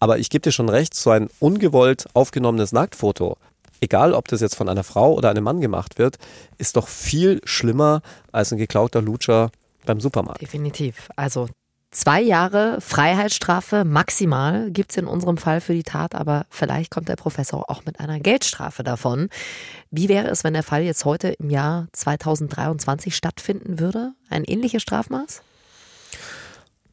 Aber 0.00 0.18
ich 0.18 0.30
gebe 0.30 0.42
dir 0.42 0.52
schon 0.52 0.68
recht, 0.68 0.94
so 0.94 1.10
ein 1.10 1.28
ungewollt 1.38 2.06
aufgenommenes 2.14 2.72
Nacktfoto, 2.72 3.36
egal 3.80 4.14
ob 4.14 4.26
das 4.28 4.40
jetzt 4.40 4.56
von 4.56 4.68
einer 4.68 4.84
Frau 4.84 5.12
oder 5.12 5.30
einem 5.30 5.44
Mann 5.44 5.60
gemacht 5.60 5.98
wird, 5.98 6.16
ist 6.58 6.76
doch 6.76 6.88
viel 6.88 7.40
schlimmer 7.44 8.00
als 8.32 8.52
ein 8.52 8.58
geklauter 8.58 9.02
Lutscher 9.02 9.50
beim 9.84 10.00
Supermarkt. 10.00 10.40
Definitiv. 10.40 11.08
Also 11.14 11.48
Zwei 11.92 12.22
Jahre 12.22 12.80
Freiheitsstrafe 12.80 13.84
maximal 13.84 14.70
gibt 14.70 14.92
es 14.92 14.96
in 14.96 15.06
unserem 15.06 15.36
Fall 15.36 15.60
für 15.60 15.74
die 15.74 15.82
Tat, 15.82 16.14
aber 16.14 16.46
vielleicht 16.48 16.90
kommt 16.90 17.10
der 17.10 17.16
Professor 17.16 17.68
auch 17.68 17.84
mit 17.84 18.00
einer 18.00 18.18
Geldstrafe 18.18 18.82
davon. 18.82 19.28
Wie 19.90 20.08
wäre 20.08 20.28
es, 20.28 20.42
wenn 20.42 20.54
der 20.54 20.62
Fall 20.62 20.82
jetzt 20.84 21.04
heute 21.04 21.28
im 21.28 21.50
Jahr 21.50 21.88
2023 21.92 23.14
stattfinden 23.14 23.78
würde? 23.78 24.12
Ein 24.30 24.44
ähnliches 24.44 24.80
Strafmaß? 24.80 25.42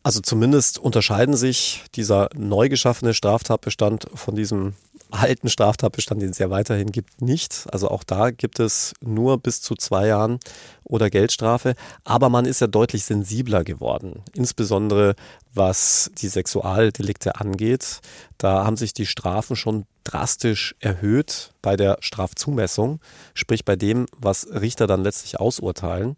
Also 0.04 0.20
zumindest 0.20 0.78
unterscheiden 0.78 1.38
sich 1.38 1.86
dieser 1.96 2.28
neu 2.36 2.68
geschaffene 2.68 3.14
Straftatbestand 3.14 4.08
von 4.14 4.36
diesem 4.36 4.74
alten 5.12 5.50
Straftatbestand, 5.50 6.22
den 6.22 6.30
es 6.30 6.38
ja 6.38 6.50
weiterhin 6.50 6.92
gibt, 6.92 7.22
nicht. 7.22 7.68
Also 7.72 7.90
auch 7.90 8.04
da 8.04 8.32
gibt 8.32 8.60
es 8.60 8.94
nur 9.02 9.38
bis 9.38 9.62
zu 9.62 9.76
zwei 9.76 10.08
Jahren 10.08 10.40
oder 10.84 11.10
Geldstrafe. 11.10 11.76
Aber 12.04 12.30
man 12.30 12.46
ist 12.46 12.62
ja 12.62 12.68
deutlich 12.68 13.06
sensibler 13.06 13.64
geworden, 13.64 14.24
insbesondere 14.34 15.16
was 15.54 16.12
die 16.18 16.28
Sexualdelikte 16.28 17.36
angeht. 17.40 18.02
Da 18.38 18.66
haben 18.66 18.78
sich 18.78 18.94
die 18.94 19.06
Strafen 19.06 19.56
schon 19.56 19.86
drastisch 20.04 20.76
erhöht 20.80 21.54
bei 21.62 21.76
der 21.76 21.98
Strafzumessung, 22.02 23.00
sprich 23.34 23.66
bei 23.66 23.76
dem, 23.76 24.06
was 24.18 24.48
Richter 24.52 24.88
dann 24.88 25.04
letztlich 25.04 25.40
ausurteilen. 25.40 26.16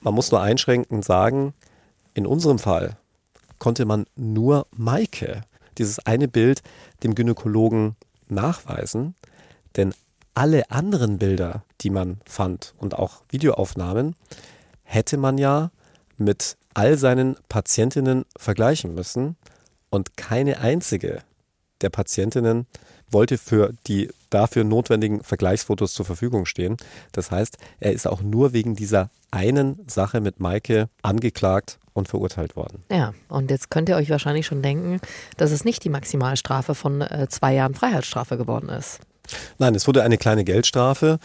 Man 0.00 0.14
muss 0.14 0.30
nur 0.30 0.40
einschränkend 0.40 1.04
sagen, 1.04 1.54
in 2.14 2.26
unserem 2.26 2.58
Fall 2.58 2.96
konnte 3.58 3.84
man 3.86 4.06
nur 4.16 4.66
Maike 4.76 5.42
dieses 5.78 5.98
eine 6.00 6.28
Bild 6.28 6.62
dem 7.02 7.14
Gynäkologen 7.14 7.96
nachweisen, 8.28 9.14
denn 9.76 9.94
alle 10.34 10.70
anderen 10.70 11.18
Bilder, 11.18 11.64
die 11.80 11.90
man 11.90 12.20
fand 12.26 12.74
und 12.78 12.94
auch 12.94 13.22
Videoaufnahmen, 13.28 14.16
hätte 14.82 15.16
man 15.16 15.38
ja 15.38 15.70
mit 16.16 16.56
all 16.74 16.98
seinen 16.98 17.36
Patientinnen 17.48 18.24
vergleichen 18.36 18.94
müssen 18.94 19.36
und 19.90 20.16
keine 20.16 20.58
einzige 20.58 21.22
der 21.80 21.90
Patientinnen 21.90 22.66
wollte 23.10 23.38
für 23.38 23.72
die 23.86 24.10
dafür 24.30 24.64
notwendigen 24.64 25.22
Vergleichsfotos 25.22 25.94
zur 25.94 26.04
Verfügung 26.04 26.46
stehen. 26.46 26.76
Das 27.12 27.30
heißt, 27.30 27.58
er 27.78 27.92
ist 27.92 28.08
auch 28.08 28.22
nur 28.22 28.52
wegen 28.52 28.74
dieser 28.74 29.10
einen 29.30 29.84
Sache 29.86 30.20
mit 30.20 30.40
Maike 30.40 30.88
angeklagt 31.02 31.78
und 31.94 32.08
verurteilt 32.08 32.56
worden. 32.56 32.84
Ja, 32.90 33.14
und 33.28 33.50
jetzt 33.50 33.70
könnt 33.70 33.88
ihr 33.88 33.96
euch 33.96 34.10
wahrscheinlich 34.10 34.46
schon 34.46 34.60
denken, 34.60 35.00
dass 35.36 35.50
es 35.50 35.64
nicht 35.64 35.82
die 35.84 35.88
Maximalstrafe 35.88 36.74
von 36.74 37.00
äh, 37.00 37.28
zwei 37.30 37.54
Jahren 37.54 37.74
Freiheitsstrafe 37.74 38.36
geworden 38.36 38.68
ist. 38.68 39.00
Nein, 39.58 39.74
es 39.74 39.86
wurde 39.86 40.02
eine 40.02 40.18
kleine 40.18 40.44
Geldstrafe 40.44 41.18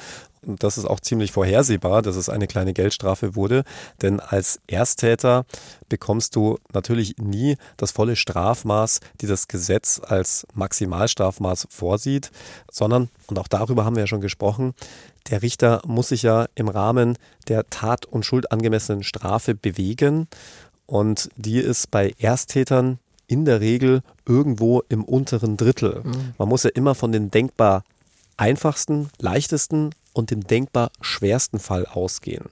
das 0.58 0.78
ist 0.78 0.86
auch 0.86 1.00
ziemlich 1.00 1.32
vorhersehbar, 1.32 2.02
dass 2.02 2.16
es 2.16 2.30
eine 2.30 2.48
kleine 2.48 2.74
Geldstrafe 2.74 3.36
wurde, 3.36 3.64
denn 4.02 4.20
als 4.20 4.60
Ersttäter 4.68 5.46
bekommst 5.90 6.36
du 6.36 6.58
natürlich 6.74 7.18
nie 7.18 7.58
das 7.78 7.92
volle 7.92 8.16
Strafmaß, 8.16 9.00
die 9.22 9.28
das 9.28 9.48
Gesetz 9.48 10.02
als 10.04 10.48
Maximalstrafmaß 10.54 11.68
vorsieht, 11.70 12.32
sondern, 12.72 13.10
und 13.28 13.38
auch 13.40 13.48
darüber 13.48 13.86
haben 13.86 13.96
wir 13.96 14.04
ja 14.04 14.08
schon 14.08 14.22
gesprochen, 14.22 14.74
der 15.30 15.42
Richter 15.42 15.82
muss 15.86 16.10
sich 16.10 16.24
ja 16.24 16.48
im 16.56 16.70
Rahmen 16.70 17.18
der 17.48 17.70
tat- 17.70 18.06
und 18.06 18.26
schuldangemessenen 18.26 19.04
Strafe 19.04 19.54
bewegen 19.54 20.28
und 20.86 21.30
die 21.36 21.60
ist 21.60 21.92
bei 21.92 22.14
Ersttätern 22.18 23.00
in 23.28 23.46
der 23.46 23.62
Regel 23.62 24.02
irgendwo 24.26 24.82
im 24.90 25.04
unteren 25.04 25.56
Drittel. 25.56 26.02
Mhm. 26.04 26.34
Man 26.38 26.50
muss 26.50 26.64
ja 26.64 26.72
immer 26.74 26.96
von 26.96 27.12
den 27.12 27.30
denkbar 27.30 27.84
einfachsten, 28.38 29.10
leichtesten 29.20 29.92
und 30.14 30.32
dem 30.32 30.46
denkbar 30.46 30.92
schwersten 31.02 31.60
Fall 31.60 31.86
ausgehen. 31.86 32.46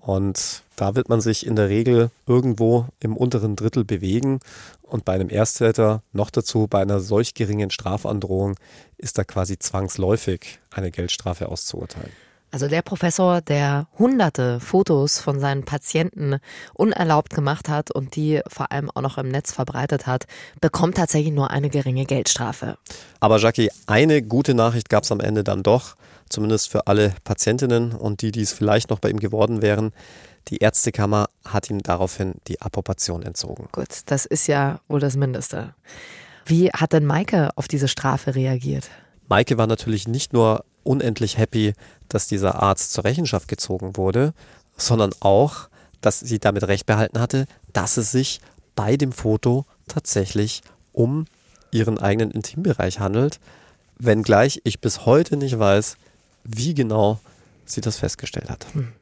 Und 0.00 0.62
da 0.76 0.94
wird 0.94 1.08
man 1.08 1.20
sich 1.20 1.46
in 1.46 1.56
der 1.56 1.68
Regel 1.68 2.10
irgendwo 2.26 2.86
im 3.00 3.16
unteren 3.16 3.54
Drittel 3.54 3.84
bewegen. 3.84 4.40
Und 4.82 5.04
bei 5.04 5.12
einem 5.12 5.28
Ersttäter, 5.28 6.02
noch 6.12 6.30
dazu 6.30 6.66
bei 6.68 6.80
einer 6.80 7.00
solch 7.00 7.34
geringen 7.34 7.70
Strafandrohung, 7.70 8.56
ist 8.96 9.18
da 9.18 9.24
quasi 9.24 9.58
zwangsläufig 9.58 10.58
eine 10.70 10.90
Geldstrafe 10.90 11.48
auszuurteilen. 11.48 12.12
Also 12.52 12.66
der 12.66 12.82
Professor, 12.82 13.40
der 13.40 13.86
hunderte 13.96 14.58
Fotos 14.58 15.20
von 15.20 15.38
seinen 15.38 15.64
Patienten 15.64 16.38
unerlaubt 16.74 17.32
gemacht 17.32 17.68
hat 17.68 17.92
und 17.92 18.16
die 18.16 18.40
vor 18.48 18.72
allem 18.72 18.90
auch 18.90 19.02
noch 19.02 19.18
im 19.18 19.28
Netz 19.28 19.52
verbreitet 19.52 20.08
hat, 20.08 20.24
bekommt 20.60 20.96
tatsächlich 20.96 21.32
nur 21.32 21.50
eine 21.50 21.70
geringe 21.70 22.06
Geldstrafe. 22.06 22.76
Aber 23.20 23.38
Jackie, 23.38 23.70
eine 23.86 24.20
gute 24.22 24.54
Nachricht 24.54 24.88
gab 24.88 25.04
es 25.04 25.12
am 25.12 25.20
Ende 25.20 25.44
dann 25.44 25.62
doch, 25.62 25.94
zumindest 26.28 26.70
für 26.70 26.88
alle 26.88 27.14
Patientinnen 27.22 27.92
und 27.92 28.20
die, 28.22 28.32
die 28.32 28.42
es 28.42 28.52
vielleicht 28.52 28.90
noch 28.90 28.98
bei 28.98 29.10
ihm 29.10 29.20
geworden 29.20 29.62
wären. 29.62 29.92
Die 30.48 30.58
Ärztekammer 30.58 31.28
hat 31.44 31.70
ihm 31.70 31.82
daraufhin 31.82 32.34
die 32.48 32.60
Approbation 32.60 33.22
entzogen. 33.22 33.68
Gut, 33.70 34.00
das 34.06 34.26
ist 34.26 34.48
ja 34.48 34.80
wohl 34.88 34.98
das 34.98 35.14
Mindeste. 35.14 35.74
Wie 36.46 36.70
hat 36.70 36.94
denn 36.94 37.06
Maike 37.06 37.50
auf 37.54 37.68
diese 37.68 37.86
Strafe 37.86 38.34
reagiert? 38.34 38.90
Maike 39.28 39.56
war 39.56 39.68
natürlich 39.68 40.08
nicht 40.08 40.32
nur 40.32 40.64
unendlich 40.84 41.38
happy, 41.38 41.74
dass 42.08 42.26
dieser 42.26 42.62
Arzt 42.62 42.92
zur 42.92 43.04
Rechenschaft 43.04 43.48
gezogen 43.48 43.96
wurde, 43.96 44.32
sondern 44.76 45.12
auch, 45.20 45.68
dass 46.00 46.20
sie 46.20 46.38
damit 46.38 46.64
recht 46.64 46.86
behalten 46.86 47.20
hatte, 47.20 47.46
dass 47.72 47.96
es 47.96 48.10
sich 48.10 48.40
bei 48.74 48.96
dem 48.96 49.12
Foto 49.12 49.66
tatsächlich 49.88 50.62
um 50.92 51.26
ihren 51.70 51.98
eigenen 51.98 52.30
Intimbereich 52.30 52.98
handelt, 52.98 53.40
wenngleich 53.98 54.60
ich 54.64 54.80
bis 54.80 55.06
heute 55.06 55.36
nicht 55.36 55.58
weiß, 55.58 55.96
wie 56.44 56.74
genau 56.74 57.20
sie 57.66 57.80
das 57.80 57.98
festgestellt 57.98 58.50
hat. 58.50 58.66
Hm. 58.72 58.92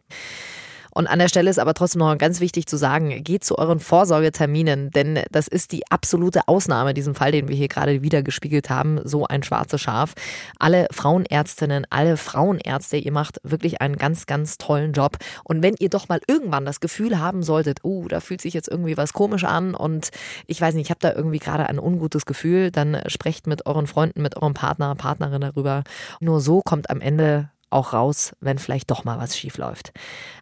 Und 0.99 1.07
an 1.07 1.21
der 1.21 1.29
Stelle 1.29 1.49
ist 1.49 1.61
aber 1.61 1.75
trotzdem 1.75 2.01
noch 2.01 2.19
ganz 2.19 2.41
wichtig 2.41 2.67
zu 2.67 2.77
sagen, 2.77 3.23
geht 3.23 3.45
zu 3.45 3.57
euren 3.57 3.79
Vorsorgeterminen, 3.79 4.91
denn 4.91 5.21
das 5.31 5.47
ist 5.47 5.71
die 5.71 5.89
absolute 5.93 6.49
Ausnahme, 6.49 6.93
diesen 6.93 7.15
Fall, 7.15 7.31
den 7.31 7.47
wir 7.47 7.55
hier 7.55 7.69
gerade 7.69 8.03
wieder 8.03 8.25
gespiegelt 8.25 8.69
haben, 8.69 8.99
so 9.05 9.25
ein 9.25 9.45
schwarzes 9.45 9.81
Schaf. 9.81 10.15
Alle 10.59 10.89
Frauenärztinnen, 10.91 11.87
alle 11.89 12.17
Frauenärzte, 12.17 12.97
ihr 12.97 13.13
macht 13.13 13.39
wirklich 13.45 13.81
einen 13.81 13.95
ganz, 13.95 14.27
ganz 14.27 14.59
tollen 14.59 14.93
Job. 14.93 15.19
Und 15.45 15.63
wenn 15.63 15.77
ihr 15.79 15.89
doch 15.89 16.09
mal 16.09 16.19
irgendwann 16.27 16.65
das 16.65 16.81
Gefühl 16.81 17.21
haben 17.21 17.45
solltet, 17.45 17.85
uh, 17.85 18.09
da 18.09 18.19
fühlt 18.19 18.41
sich 18.41 18.53
jetzt 18.53 18.67
irgendwie 18.67 18.97
was 18.97 19.13
komisch 19.13 19.45
an 19.45 19.77
und 19.77 20.09
ich 20.49 20.61
weiß 20.61 20.75
nicht, 20.75 20.87
ich 20.87 20.91
habe 20.91 20.99
da 20.99 21.13
irgendwie 21.13 21.39
gerade 21.39 21.69
ein 21.69 21.79
ungutes 21.79 22.27
Gefühl, 22.27 22.73
dann 22.73 23.01
sprecht 23.07 23.47
mit 23.47 23.67
euren 23.67 23.87
Freunden, 23.87 24.21
mit 24.21 24.37
eurem 24.37 24.55
Partner, 24.55 24.97
Partnerin 24.97 25.43
darüber. 25.43 25.85
Nur 26.19 26.41
so 26.41 26.61
kommt 26.61 26.91
am 26.91 27.01
Ende 27.01 27.51
auch 27.71 27.93
raus, 27.93 28.33
wenn 28.41 28.59
vielleicht 28.59 28.91
doch 28.91 29.05
mal 29.05 29.19
was 29.19 29.37
schief 29.37 29.59
läuft. 29.59 29.93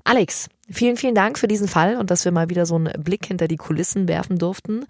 Alex, 0.05 0.49
vielen, 0.71 0.97
vielen 0.97 1.15
Dank 1.15 1.39
für 1.39 1.49
diesen 1.49 1.69
Fall 1.69 1.97
und 1.97 2.11
dass 2.11 2.25
wir 2.25 2.33
mal 2.33 2.49
wieder 2.49 2.67
so 2.67 2.77
einen 2.77 2.93
Blick 3.03 3.27
hinter 3.27 3.49
die 3.49 3.57
Kulissen 3.57 4.09
werfen 4.09 4.39
durften. 4.39 4.87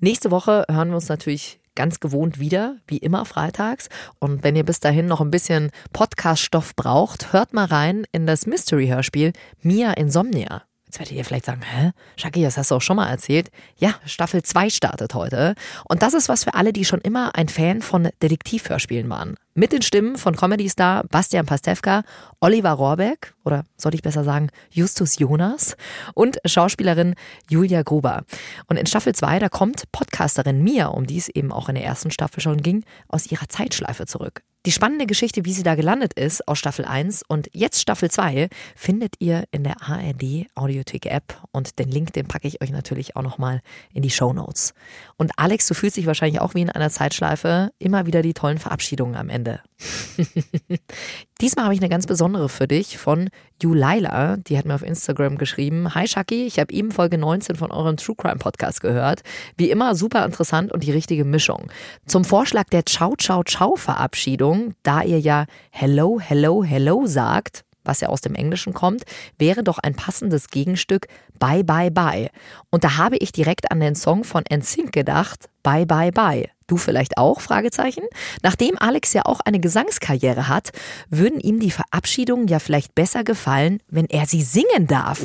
Nächste 0.00 0.30
Woche 0.30 0.64
hören 0.68 0.88
wir 0.88 0.96
uns 0.96 1.08
natürlich 1.08 1.60
ganz 1.74 2.00
gewohnt 2.00 2.38
wieder, 2.38 2.76
wie 2.86 2.98
immer 2.98 3.24
freitags. 3.24 3.88
Und 4.18 4.44
wenn 4.44 4.56
ihr 4.56 4.64
bis 4.64 4.80
dahin 4.80 5.06
noch 5.06 5.20
ein 5.20 5.30
bisschen 5.30 5.70
Podcast-Stoff 5.92 6.76
braucht, 6.76 7.32
hört 7.32 7.54
mal 7.54 7.66
rein 7.66 8.04
in 8.12 8.26
das 8.26 8.46
Mystery-Hörspiel 8.46 9.32
Mia 9.62 9.92
Insomnia. 9.92 10.62
Jetzt 10.90 10.98
werdet 10.98 11.14
ihr 11.14 11.24
vielleicht 11.24 11.44
sagen, 11.44 11.62
hä? 11.62 11.92
Shaki, 12.16 12.42
das 12.42 12.56
hast 12.56 12.72
du 12.72 12.74
auch 12.74 12.82
schon 12.82 12.96
mal 12.96 13.08
erzählt. 13.08 13.52
Ja, 13.76 13.94
Staffel 14.06 14.42
2 14.42 14.70
startet 14.70 15.14
heute. 15.14 15.54
Und 15.88 16.02
das 16.02 16.14
ist 16.14 16.28
was 16.28 16.42
für 16.42 16.54
alle, 16.54 16.72
die 16.72 16.84
schon 16.84 17.00
immer 17.00 17.36
ein 17.36 17.48
Fan 17.48 17.80
von 17.80 18.08
Detektivhörspielen 18.20 19.08
waren. 19.08 19.36
Mit 19.60 19.72
den 19.72 19.82
Stimmen 19.82 20.16
von 20.16 20.36
Comedy-Star 20.36 21.04
Bastian 21.10 21.44
Pastewka, 21.44 22.02
Oliver 22.40 22.70
Rohrbeck 22.70 23.34
oder 23.44 23.64
sollte 23.76 23.94
ich 23.94 24.00
besser 24.00 24.24
sagen 24.24 24.48
Justus 24.70 25.18
Jonas 25.18 25.76
und 26.14 26.38
Schauspielerin 26.46 27.14
Julia 27.50 27.82
Gruber. 27.82 28.22
Und 28.68 28.78
in 28.78 28.86
Staffel 28.86 29.14
2, 29.14 29.38
da 29.38 29.50
kommt 29.50 29.84
Podcasterin 29.92 30.62
Mia, 30.62 30.86
um 30.86 31.06
die 31.06 31.18
es 31.18 31.28
eben 31.28 31.52
auch 31.52 31.68
in 31.68 31.74
der 31.74 31.84
ersten 31.84 32.10
Staffel 32.10 32.40
schon 32.40 32.62
ging, 32.62 32.84
aus 33.08 33.30
ihrer 33.30 33.50
Zeitschleife 33.50 34.06
zurück. 34.06 34.40
Die 34.66 34.72
spannende 34.72 35.06
Geschichte, 35.06 35.46
wie 35.46 35.54
sie 35.54 35.62
da 35.62 35.74
gelandet 35.74 36.12
ist, 36.12 36.46
aus 36.46 36.58
Staffel 36.58 36.84
1 36.84 37.22
und 37.26 37.48
jetzt 37.54 37.80
Staffel 37.80 38.10
2, 38.10 38.50
findet 38.76 39.14
ihr 39.18 39.44
in 39.52 39.64
der 39.64 39.80
ARD 39.80 40.48
Audiothek 40.54 41.06
App 41.06 41.42
und 41.50 41.78
den 41.78 41.88
Link, 41.88 42.12
den 42.12 42.28
packe 42.28 42.46
ich 42.46 42.60
euch 42.60 42.70
natürlich 42.70 43.16
auch 43.16 43.22
nochmal 43.22 43.62
in 43.94 44.02
die 44.02 44.10
Show 44.10 44.34
Notes. 44.34 44.74
Und 45.16 45.32
Alex, 45.38 45.66
du 45.66 45.72
fühlst 45.72 45.96
dich 45.96 46.04
wahrscheinlich 46.04 46.42
auch 46.42 46.54
wie 46.54 46.60
in 46.60 46.68
einer 46.68 46.90
Zeitschleife, 46.90 47.70
immer 47.78 48.04
wieder 48.04 48.20
die 48.20 48.34
tollen 48.34 48.58
Verabschiedungen 48.58 49.16
am 49.16 49.30
Ende. 49.30 49.62
Diesmal 51.40 51.64
habe 51.64 51.74
ich 51.74 51.80
eine 51.80 51.88
ganz 51.88 52.06
besondere 52.06 52.48
für 52.48 52.68
dich 52.68 52.98
von 52.98 53.30
Juleila. 53.62 54.36
Die 54.36 54.58
hat 54.58 54.64
mir 54.64 54.74
auf 54.74 54.82
Instagram 54.82 55.38
geschrieben. 55.38 55.94
Hi 55.94 56.06
Shaki, 56.06 56.46
ich 56.46 56.58
habe 56.58 56.72
eben 56.72 56.90
Folge 56.90 57.18
19 57.18 57.56
von 57.56 57.70
eurem 57.70 57.96
True 57.96 58.16
Crime 58.16 58.36
Podcast 58.36 58.80
gehört. 58.80 59.22
Wie 59.56 59.70
immer 59.70 59.94
super 59.94 60.24
interessant 60.24 60.72
und 60.72 60.84
die 60.84 60.92
richtige 60.92 61.24
Mischung. 61.24 61.70
Zum 62.06 62.24
Vorschlag 62.24 62.64
der 62.64 62.84
Ciao 62.86 63.14
Ciao 63.16 63.42
Ciao 63.44 63.76
Verabschiedung, 63.76 64.74
da 64.82 65.02
ihr 65.02 65.20
ja 65.20 65.46
Hello, 65.70 66.20
Hello, 66.20 66.62
Hello 66.62 67.06
sagt, 67.06 67.64
was 67.84 68.00
ja 68.00 68.08
aus 68.08 68.20
dem 68.20 68.34
Englischen 68.34 68.74
kommt, 68.74 69.04
wäre 69.38 69.62
doch 69.62 69.78
ein 69.78 69.94
passendes 69.94 70.48
Gegenstück 70.48 71.06
Bye 71.38 71.64
Bye 71.64 71.90
Bye. 71.90 72.30
Und 72.70 72.84
da 72.84 72.98
habe 72.98 73.16
ich 73.16 73.32
direkt 73.32 73.70
an 73.70 73.80
den 73.80 73.94
Song 73.94 74.24
von 74.24 74.44
NSYNC 74.52 74.92
gedacht, 74.92 75.48
Bye 75.62 75.86
Bye 75.86 76.12
Bye. 76.12 76.50
Du 76.70 76.76
vielleicht 76.76 77.18
auch? 77.18 77.40
Fragezeichen. 77.40 78.04
Nachdem 78.44 78.78
Alex 78.78 79.12
ja 79.12 79.22
auch 79.24 79.40
eine 79.40 79.58
Gesangskarriere 79.58 80.46
hat, 80.46 80.70
würden 81.08 81.40
ihm 81.40 81.58
die 81.58 81.72
Verabschiedungen 81.72 82.46
ja 82.46 82.60
vielleicht 82.60 82.94
besser 82.94 83.24
gefallen, 83.24 83.82
wenn 83.88 84.06
er 84.06 84.26
sie 84.26 84.42
singen 84.42 84.86
darf. 84.86 85.18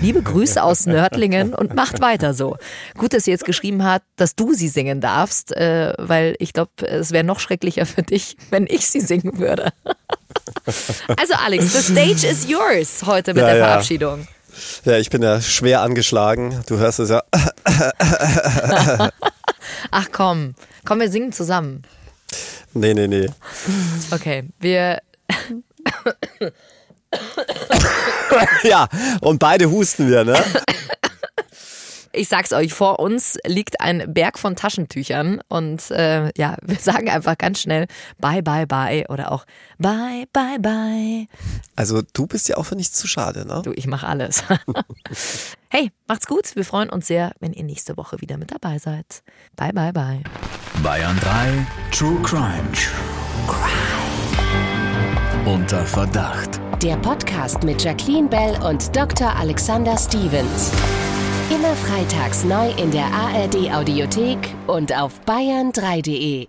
Liebe 0.00 0.22
Grüße 0.22 0.62
aus 0.62 0.86
Nördlingen 0.86 1.54
und 1.54 1.74
macht 1.74 2.00
weiter 2.00 2.34
so. 2.34 2.56
Gut, 2.96 3.14
dass 3.14 3.24
sie 3.24 3.32
jetzt 3.32 3.44
geschrieben 3.44 3.82
hat, 3.82 4.04
dass 4.14 4.36
du 4.36 4.54
sie 4.54 4.68
singen 4.68 5.00
darfst, 5.00 5.50
äh, 5.56 5.92
weil 5.98 6.36
ich 6.38 6.52
glaube, 6.52 6.70
es 6.86 7.10
wäre 7.10 7.24
noch 7.24 7.40
schrecklicher 7.40 7.84
für 7.84 8.04
dich, 8.04 8.36
wenn 8.50 8.68
ich 8.68 8.86
sie 8.86 9.00
singen 9.00 9.40
würde. 9.40 9.72
Also 11.16 11.34
Alex, 11.34 11.72
the 11.72 11.82
stage 11.82 12.24
is 12.24 12.48
yours 12.48 13.02
heute 13.04 13.34
mit 13.34 13.42
ja, 13.42 13.54
der 13.54 13.64
Verabschiedung. 13.64 14.28
Ja. 14.84 14.92
ja, 14.92 14.98
ich 14.98 15.10
bin 15.10 15.20
ja 15.20 15.40
schwer 15.40 15.80
angeschlagen. 15.80 16.62
Du 16.66 16.78
hörst 16.78 17.00
es 17.00 17.10
ja. 17.10 17.22
Ach 19.92 20.08
komm, 20.10 20.54
komm, 20.86 21.00
wir 21.00 21.10
singen 21.10 21.32
zusammen. 21.32 21.82
Nee, 22.72 22.94
nee, 22.94 23.06
nee. 23.06 23.28
Okay, 24.10 24.48
wir. 24.58 25.02
ja, 28.62 28.88
und 29.20 29.38
beide 29.38 29.70
husten 29.70 30.08
wir, 30.08 30.24
ne? 30.24 30.42
Ich 32.14 32.28
sag's 32.28 32.52
euch, 32.52 32.74
vor 32.74 32.98
uns 33.00 33.38
liegt 33.46 33.80
ein 33.80 34.12
Berg 34.12 34.38
von 34.38 34.54
Taschentüchern 34.54 35.40
und 35.48 35.90
äh, 35.90 36.30
ja, 36.36 36.56
wir 36.62 36.76
sagen 36.76 37.08
einfach 37.08 37.38
ganz 37.38 37.60
schnell 37.60 37.86
Bye, 38.18 38.42
bye, 38.42 38.66
bye 38.66 39.06
oder 39.08 39.32
auch 39.32 39.46
Bye, 39.78 40.26
bye, 40.32 40.58
bye. 40.58 41.26
Also 41.74 42.02
du 42.12 42.26
bist 42.26 42.48
ja 42.48 42.56
auch 42.58 42.64
für 42.64 42.76
nichts 42.76 42.98
zu 42.98 43.06
schade, 43.08 43.46
ne? 43.46 43.62
Du, 43.64 43.72
ich 43.72 43.86
mach 43.86 44.02
alles. 44.02 44.44
hey, 45.70 45.90
macht's 46.06 46.26
gut. 46.26 46.54
Wir 46.54 46.64
freuen 46.64 46.90
uns 46.90 47.06
sehr, 47.06 47.32
wenn 47.40 47.52
ihr 47.52 47.64
nächste 47.64 47.96
Woche 47.96 48.20
wieder 48.20 48.36
mit 48.36 48.52
dabei 48.52 48.78
seid. 48.78 49.22
Bye, 49.56 49.72
bye, 49.72 49.92
bye. 49.92 50.22
Bayern 50.82 51.18
3 51.20 51.66
True 51.90 52.20
Crime. 52.22 52.70
True 52.72 53.46
Crime. 53.46 54.02
Unter 55.46 55.84
Verdacht. 55.84 56.60
Der 56.82 56.96
Podcast 56.96 57.62
mit 57.62 57.82
Jacqueline 57.82 58.28
Bell 58.28 58.60
und 58.62 58.94
Dr. 58.94 59.34
Alexander 59.34 59.96
Stevens. 59.96 60.72
Immer 61.54 61.74
freitags 61.76 62.44
neu 62.44 62.70
in 62.78 62.90
der 62.90 63.04
ARD 63.12 63.70
Audiothek 63.74 64.38
und 64.68 64.90
auf 64.96 65.20
bayern3.de. 65.26 66.48